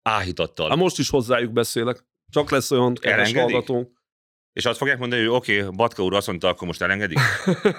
[0.02, 0.68] áhítattal?
[0.68, 2.04] Hát most is hozzájuk beszélek.
[2.28, 3.99] Csak lesz olyan kedves hallgatónk.
[4.52, 7.18] És azt fogják mondani, hogy oké, okay, Batka úr azt mondta, akkor most elengedik?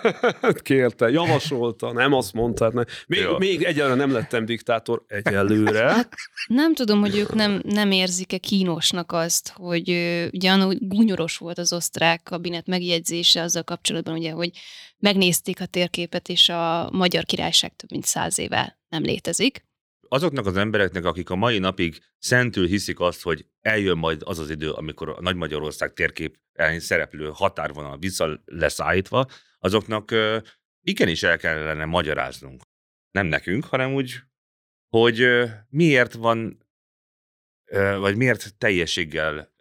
[0.63, 2.71] Kérte, javasolta, nem azt mondta.
[2.73, 2.85] Nem.
[3.07, 5.91] Még, még egyelőre nem lettem diktátor egyelőre.
[5.91, 6.13] Hát,
[6.47, 9.89] nem tudom, hogy ők nem, nem érzik-e kínosnak azt, hogy
[10.33, 14.51] ugye gúnyoros volt az osztrák kabinet megjegyzése azzal kapcsolatban, ugye, hogy
[14.99, 19.69] megnézték a térképet, és a magyar királyság több mint száz éve nem létezik
[20.13, 24.49] azoknak az embereknek, akik a mai napig szentül hiszik azt, hogy eljön majd az az
[24.49, 26.37] idő, amikor a Nagy Magyarország térkép
[26.77, 29.25] szereplő határvonal vissza lesz állítva,
[29.59, 30.15] azoknak
[30.81, 32.61] igenis el kellene magyaráznunk.
[33.11, 34.15] Nem nekünk, hanem úgy,
[34.89, 35.27] hogy
[35.69, 36.65] miért van,
[37.99, 39.53] vagy miért teljességgel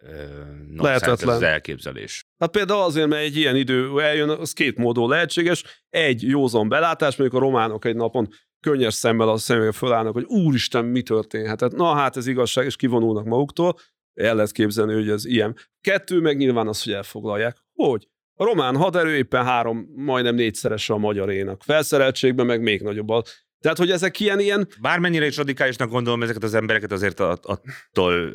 [0.75, 2.23] lehetetlen az elképzelés.
[2.37, 5.83] Hát például azért, mert egy ilyen idő eljön, az két módon lehetséges.
[5.89, 10.85] Egy józan belátás, mondjuk a románok egy napon könnyes szemmel a személyre fölállnak, hogy úristen,
[10.85, 11.71] mi történhetett.
[11.71, 13.77] Na hát ez igazság, és kivonulnak maguktól.
[14.13, 15.55] El lehet képzelni, hogy ez ilyen.
[15.81, 17.57] Kettő, meg nyilván az, hogy elfoglalják.
[17.73, 18.07] Hogy?
[18.33, 21.63] A román haderő éppen három, majdnem négyszeres a magyarénak.
[21.63, 23.23] Felszereltségben meg még nagyobb.
[23.59, 24.67] Tehát, hogy ezek ilyen, ilyen...
[24.81, 28.33] Bármennyire is radikálisnak gondolom ezeket az embereket, azért attól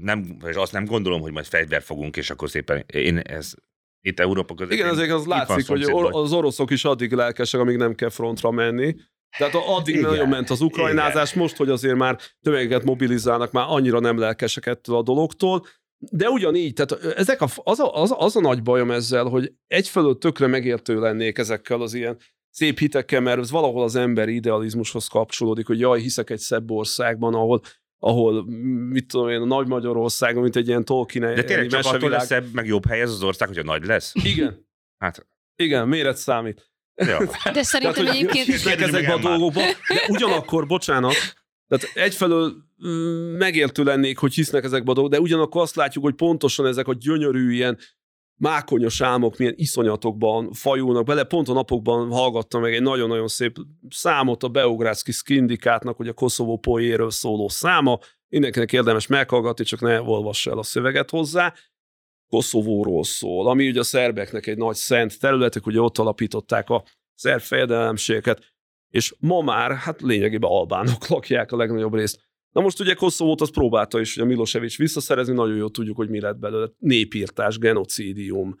[0.00, 3.52] nem, és azt nem gondolom, hogy majd fegyver fogunk, és akkor szépen én ez
[4.00, 4.72] itt Európa között.
[4.72, 8.94] Igen, azért az látszik, hogy az oroszok is addig lelkesek, amíg nem kell frontra menni.
[9.38, 10.10] Tehát addig Igen.
[10.10, 11.42] nagyon ment az ukrajnázás, Igen.
[11.42, 15.66] most, hogy azért már tömegeket mobilizálnak, már annyira nem lelkesek ettől a dologtól,
[15.98, 20.18] de ugyanígy, tehát ezek a, az, a, az, az a nagy bajom ezzel, hogy egyfelől
[20.18, 22.18] tökre megértő lennék ezekkel az ilyen
[22.50, 27.34] szép hitekkel, mert ez valahol az emberi idealizmushoz kapcsolódik, hogy jaj, hiszek egy szebb országban,
[27.34, 27.60] ahol
[28.00, 28.44] ahol,
[28.88, 32.26] mit tudom én, a Nagy Magyarországon, mint egy ilyen Tolkien De tényleg csak attól lesz
[32.26, 34.12] szebb, meg jobb hely ez az ország, hogyha nagy lesz?
[34.14, 34.66] Igen.
[34.98, 35.26] Hát.
[35.56, 36.70] Igen, méret számít.
[37.06, 37.18] Ja.
[37.52, 38.46] De szerintem Tehát, egyébként...
[38.46, 41.14] Hisznek ezekbe a dolgokba, de ugyanakkor, bocsánat,
[41.68, 42.54] tehát egyfelől
[42.86, 46.88] mm, megértő lennék, hogy hisznek ezekbe a dolgokba, de ugyanakkor azt látjuk, hogy pontosan ezek
[46.88, 47.78] a gyönyörű ilyen
[48.38, 51.24] mákonyos álmok milyen iszonyatokban fajulnak bele.
[51.24, 53.56] Pont a napokban hallgattam meg egy nagyon-nagyon szép
[53.88, 57.98] számot a Beográdszki Skindikátnak, hogy a Koszovó poéről szóló száma.
[58.28, 61.54] Mindenkinek érdemes meghallgatni, csak ne olvassa el a szöveget hozzá.
[62.28, 67.40] Koszovóról szól, ami ugye a szerbeknek egy nagy szent területek, ugye ott alapították a szerb
[67.40, 68.40] fejedelemségeket,
[68.88, 72.26] és ma már, hát lényegében albánok lakják a legnagyobb részt.
[72.52, 76.20] Na most ugye Koszovót azt próbálta is, a Milosevic visszaszerezni, nagyon jól tudjuk, hogy mi
[76.20, 76.70] lett belőle.
[76.78, 78.56] Népírtás, genocidium,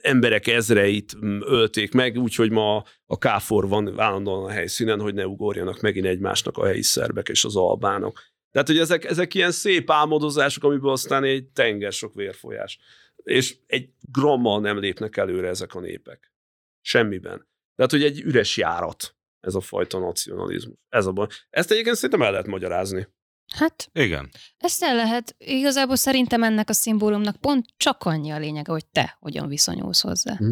[0.00, 5.80] emberek ezreit ölték meg, úgyhogy ma a káfor van állandóan a helyszínen, hogy ne ugorjanak
[5.80, 8.20] megint egymásnak a helyi szerbek és az albánok.
[8.56, 12.78] Tehát, hogy ezek, ezek ilyen szép álmodozások, amiből aztán egy tenger sok vérfolyás.
[13.16, 16.32] És egy grammal nem lépnek előre ezek a népek.
[16.80, 17.48] Semmiben.
[17.74, 20.76] Tehát, hogy egy üres járat ez a fajta nacionalizmus.
[20.88, 21.26] Ez a baj.
[21.50, 23.08] Ezt egyébként szerintem el lehet magyarázni.
[23.54, 24.30] Hát, igen.
[24.56, 25.34] Ezt el lehet.
[25.38, 30.36] Igazából szerintem ennek a szimbólumnak pont csak annyi a lényege, hogy te hogyan viszonyulsz hozzá.
[30.36, 30.50] Hm.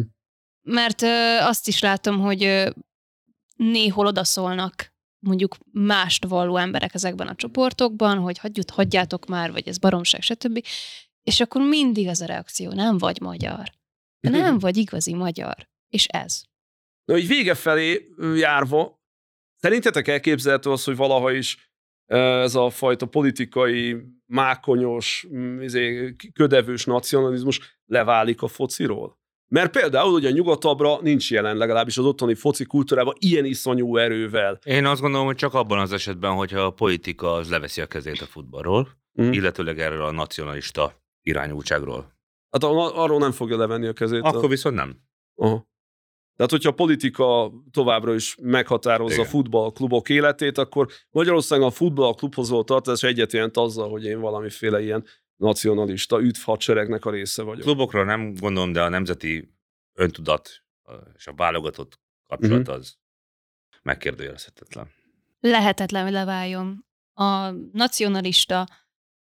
[0.61, 2.69] Mert ö, azt is látom, hogy ö,
[3.55, 4.94] néhol odaszólnak
[5.25, 10.65] mondjuk mást valló emberek ezekben a csoportokban, hogy hagyjuk, hagyjátok már, vagy ez baromság, stb.
[11.23, 13.71] És akkor mindig az a reakció, nem vagy magyar.
[14.19, 15.67] Nem vagy igazi magyar.
[15.89, 16.43] És ez.
[17.05, 19.01] Na, így vége felé járva,
[19.55, 21.73] szerintetek elképzelhető az, hogy valaha is
[22.05, 25.27] ez a fajta politikai, mákonyos,
[25.59, 29.19] izé, ködevős nacionalizmus leválik a fociról?
[29.47, 34.59] Mert például ugye nyugatabbra nincs jelen, legalábbis az otthoni foci kultúrában ilyen iszonyú erővel.
[34.63, 38.21] Én azt gondolom, hogy csak abban az esetben, hogyha a politika az leveszi a kezét
[38.21, 38.87] a futballról,
[39.21, 39.31] Mm.
[39.31, 42.13] illetőleg erről a nacionalista irányultságról.
[42.51, 44.21] Hát a- arról nem fogja levenni a kezét.
[44.21, 44.97] a- Akkor viszont nem.
[45.35, 45.67] Aha.
[46.35, 49.25] Tehát, hogyha a politika továbbra is meghatározza Igen.
[49.25, 54.81] a futballklubok életét, akkor Magyarországon a futballklubhoz való tartozás egyet jelent azzal, hogy én valamiféle
[54.81, 57.63] ilyen nacionalista üdv hadseregnek a része vagyok.
[57.63, 59.53] Klubokra nem gondolom, de a nemzeti
[59.93, 60.49] öntudat
[61.15, 62.75] és a válogatott kapcsolat Mhm.
[62.75, 62.95] az
[63.81, 64.89] megkérdőjelezhetetlen.
[65.39, 66.85] Lehetetlen, hogy leváljon.
[67.13, 68.67] A nacionalista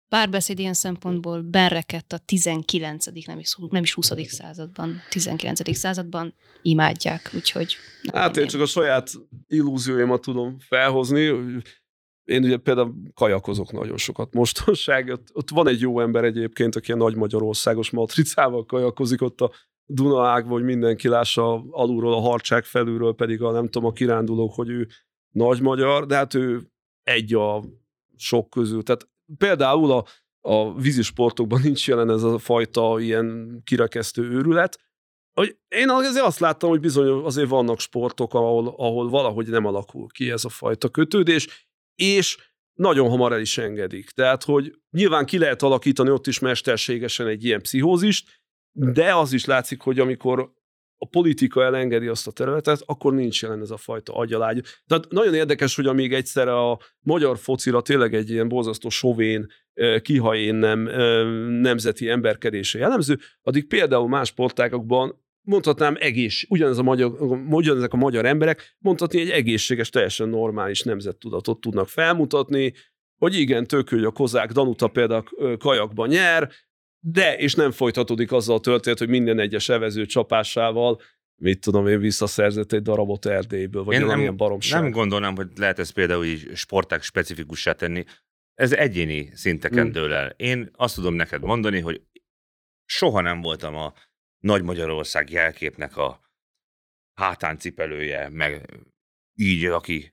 [0.08, 3.26] párbeszéd ilyen szempontból berekedt a 19.
[3.26, 4.12] nem is, nem is 20.
[4.28, 5.74] században, 19.
[5.74, 7.76] században imádják, úgyhogy...
[8.12, 9.10] Hát én tudom csak a saját
[9.46, 11.32] illúzióimat tudom felhozni.
[12.28, 15.08] Én ugye például kajakozok nagyon sokat mostanság.
[15.08, 19.50] Ott, ott van egy jó ember egyébként, aki a nagy Magyarországos matricával kajakozik ott a
[19.90, 24.54] Duna ágban, hogy mindenki lássa alulról a harcsák felülről, pedig a nem tudom, a kirándulók,
[24.54, 24.88] hogy ő
[25.30, 26.70] nagy magyar, de hát ő
[27.02, 27.64] egy a
[28.16, 28.82] sok közül.
[28.82, 29.08] Tehát
[29.38, 30.04] például a,
[30.40, 34.78] a vízisportokban nincs jelen ez a fajta ilyen kirekesztő őrület,
[35.32, 40.06] hogy én azért azt láttam, hogy bizony azért vannak sportok, ahol, ahol valahogy nem alakul
[40.06, 41.67] ki ez a fajta kötődés,
[42.02, 42.36] és
[42.74, 44.10] nagyon hamar el is engedik.
[44.10, 48.28] Tehát, hogy nyilván ki lehet alakítani ott is mesterségesen egy ilyen pszichózist,
[48.72, 50.52] de az is látszik, hogy amikor
[51.00, 54.64] a politika elengedi azt a területet, akkor nincs jelen ez a fajta agyalágy.
[54.86, 59.46] Tehát nagyon érdekes, hogy amíg egyszerre a magyar focira tényleg egy ilyen borzasztó sovén,
[60.02, 60.80] kihajén nem,
[61.60, 67.12] nemzeti emberkedése jellemző, addig például más sportágokban mondhatnám egész, ugyanez a magyar,
[67.50, 72.72] ugyanezek a magyar emberek mondhatni egy egészséges, teljesen normális nemzettudatot tudnak felmutatni,
[73.18, 76.50] hogy igen, tök, hogy a kozák Danuta például kajakban nyer,
[77.00, 81.00] de, és nem folytatódik azzal a történet, hogy minden egyes evező csapásával,
[81.40, 84.82] mit tudom én, visszaszerzett egy darabot Erdélyből, vagy Én nem, baromság.
[84.82, 88.04] nem gondolnám, hogy lehet ezt például így sporták specifikussá tenni.
[88.54, 89.90] Ez egyéni szinteken Mm.
[89.90, 90.34] dől el.
[90.36, 92.02] Én azt tudom neked mondani, hogy
[92.84, 93.92] soha nem voltam a
[94.38, 96.20] Nagy Magyarország jelképnek a
[97.14, 98.78] hátán cipelője, meg
[99.34, 100.12] így, aki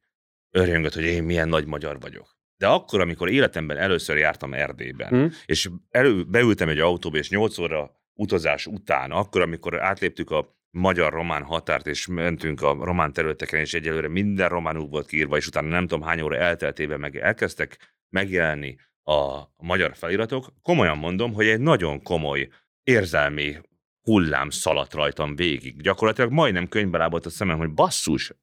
[0.51, 2.33] örjöngött, hogy én milyen nagy magyar vagyok.
[2.57, 5.25] De akkor, amikor életemben először jártam Erdélyben, Hm?
[5.45, 11.43] és elő, beültem egy autóba, és 8 óra utazás után, akkor, amikor átléptük a magyar-román
[11.43, 15.87] határt, és mentünk a román területeken, és egyelőre minden románul volt kiírva, és utána nem
[15.87, 22.03] tudom hány óra elteltében meg elkezdtek megjelenni a magyar feliratok, komolyan mondom, hogy egy nagyon
[22.03, 22.49] komoly
[22.83, 23.57] érzelmi
[24.05, 25.81] hullám szaladt rajtam végig.
[25.81, 28.33] Gyakorlatilag majdnem könyvbe lábolt a szemem, hogy basszus,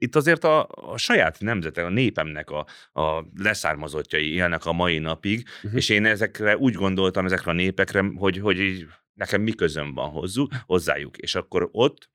[0.00, 5.48] itt azért a, a saját nemzetek, a népemnek a, a leszármazottjai élnek a mai napig,
[5.56, 5.74] uh-huh.
[5.74, 10.10] és én ezekre úgy gondoltam, ezekre a népekre, hogy, hogy így nekem mi közöm van
[10.10, 11.16] hozzú, hozzájuk.
[11.16, 12.10] És akkor ott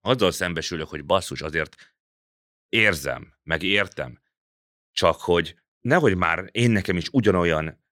[0.00, 1.96] azzal szembesülök, hogy basszus, azért
[2.68, 4.22] érzem, meg értem,
[4.92, 7.83] csak hogy nehogy már én nekem is ugyanolyan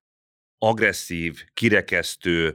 [0.63, 2.55] agresszív, kirekesztő,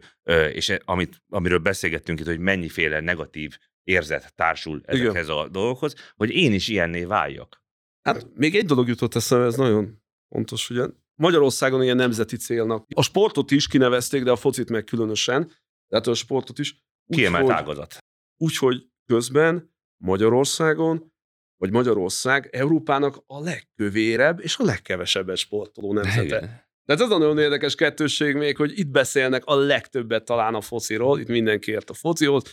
[0.53, 6.53] és amit, amiről beszélgettünk itt, hogy mennyiféle negatív érzet társul ezekhez a dolgokhoz, hogy én
[6.53, 7.63] is ilyenné váljak.
[8.01, 10.85] Hát még egy dolog jutott eszembe, ez nagyon fontos, ugye
[11.15, 12.85] Magyarországon ilyen nemzeti célnak.
[12.95, 15.51] A sportot is kinevezték, de a focit meg különösen,
[15.87, 16.85] tehát a sportot is.
[17.07, 17.97] Kiemelt hogy- ágazat.
[18.37, 21.13] Úgyhogy közben Magyarországon,
[21.57, 26.66] vagy Magyarország Európának a legkövérebb és a legkevesebbet sportoló nemzete.
[26.87, 31.19] Tehát ez a nagyon érdekes kettősség még, hogy itt beszélnek a legtöbbet talán a fociról,
[31.19, 32.43] itt mindenki ért a focihoz,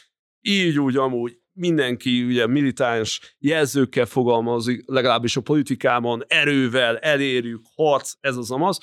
[0.41, 8.37] így úgy amúgy mindenki ugye militáns jelzőkkel fogalmazik, legalábbis a politikában, erővel, elérjük, harc, ez
[8.37, 8.78] az amaz,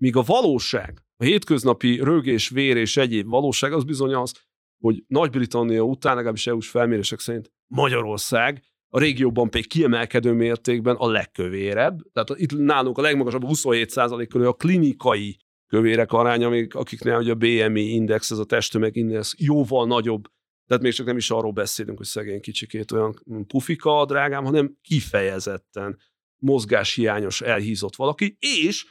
[0.00, 4.32] míg a valóság, a hétköznapi rögés, vér és egyéb valóság az bizony az,
[4.78, 8.62] hogy Nagy-Britannia után, legalábbis EU-s felmérések szerint Magyarország
[8.94, 14.52] a régióban pedig kiemelkedő mértékben a legkövérebb, tehát itt nálunk a legmagasabb 27% körül a
[14.52, 15.36] klinikai
[15.66, 20.22] kövérek aránya, még akiknél ugye a BMI index, ez a testtömeg index jóval nagyobb,
[20.66, 23.14] tehát még csak nem is arról beszélünk, hogy szegény kicsikét olyan
[23.46, 25.98] pufika, drágám, hanem kifejezetten
[26.42, 28.86] mozgáshiányos, elhízott valaki, és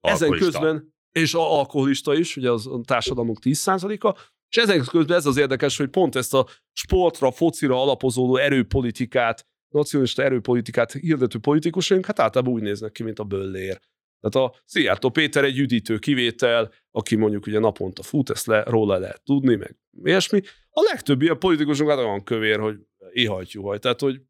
[0.00, 0.60] ezen Alkoholista.
[0.60, 4.18] közben, és a alkoholista is, ugye az a társadalmunk 10%-a,
[4.52, 10.22] és ezen közben ez az érdekes, hogy pont ezt a sportra, focira alapozódó erőpolitikát, nacionalista
[10.22, 13.80] erőpolitikát hirdető politikusaink, hát általában úgy néznek ki, mint a böllér.
[14.20, 18.98] Tehát a Szijjártó Péter egy üdítő kivétel, aki mondjuk ugye naponta fut, ezt le, róla
[18.98, 20.40] lehet tudni, meg ilyesmi.
[20.70, 22.76] A legtöbb ilyen politikusunk hát olyan kövér, hogy
[23.12, 24.20] ihajtjú Tehát, hogy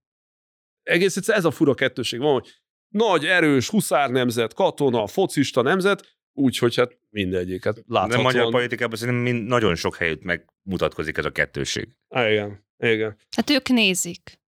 [0.83, 2.49] egész egyszer ez a fura kettőség van, hogy
[2.89, 8.23] nagy, erős, huszár nemzet, katona, focista nemzet, Úgyhogy hát mindegyiket De láthatóan.
[8.23, 11.89] magyar politikában szerintem mind, nagyon sok helyütt megmutatkozik ez a kettőség.
[12.09, 13.17] Igen, igen.
[13.37, 14.41] Hát ők nézik.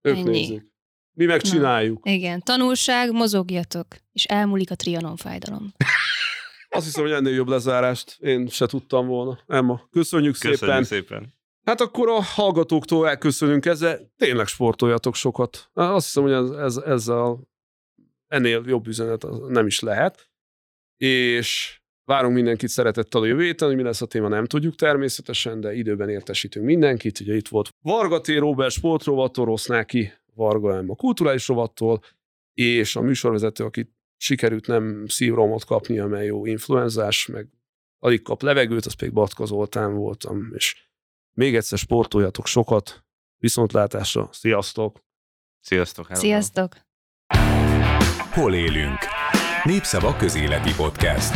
[0.00, 0.30] Ők Ennyi.
[0.30, 0.70] nézik.
[1.14, 2.00] Mi megcsináljuk.
[2.08, 5.72] Igen, tanulság, mozogjatok, és elmúlik a trianon fájdalom.
[6.68, 9.38] Azt hiszem, hogy ennél jobb lezárást én se tudtam volna.
[9.46, 10.84] Emma, köszönjük, Köszönjük szépen.
[10.84, 11.32] szépen.
[11.64, 14.12] Hát akkor a hallgatóktól elköszönünk ezzel.
[14.16, 15.70] Tényleg sportoljatok sokat.
[15.72, 17.48] Azt hiszem, hogy ez, ez, ezzel
[18.28, 20.30] ennél jobb üzenet nem is lehet.
[21.02, 25.60] És várunk mindenkit szeretettel a jövő héten, hogy mi lesz a téma, nem tudjuk természetesen,
[25.60, 27.20] de időben értesítünk mindenkit.
[27.20, 28.26] Ugye itt volt Varga T.
[28.26, 32.00] Robert sportrovattól, Rossznáki Varga Emma kulturális rovattól,
[32.54, 37.48] és a műsorvezető, akit sikerült nem szívromot kapni, amely jó influenzás, meg
[37.98, 40.76] alig kap levegőt, az pedig Batka Zoltán voltam, és
[41.32, 43.04] még egyszer sportoljatok sokat,
[43.36, 45.04] viszontlátásra, sziasztok!
[45.60, 46.06] Sziasztok.
[46.06, 46.20] hello.
[46.20, 46.76] Sziasztok!
[48.32, 49.01] Hol élünk?
[49.64, 51.34] Népszava közéleti podcast.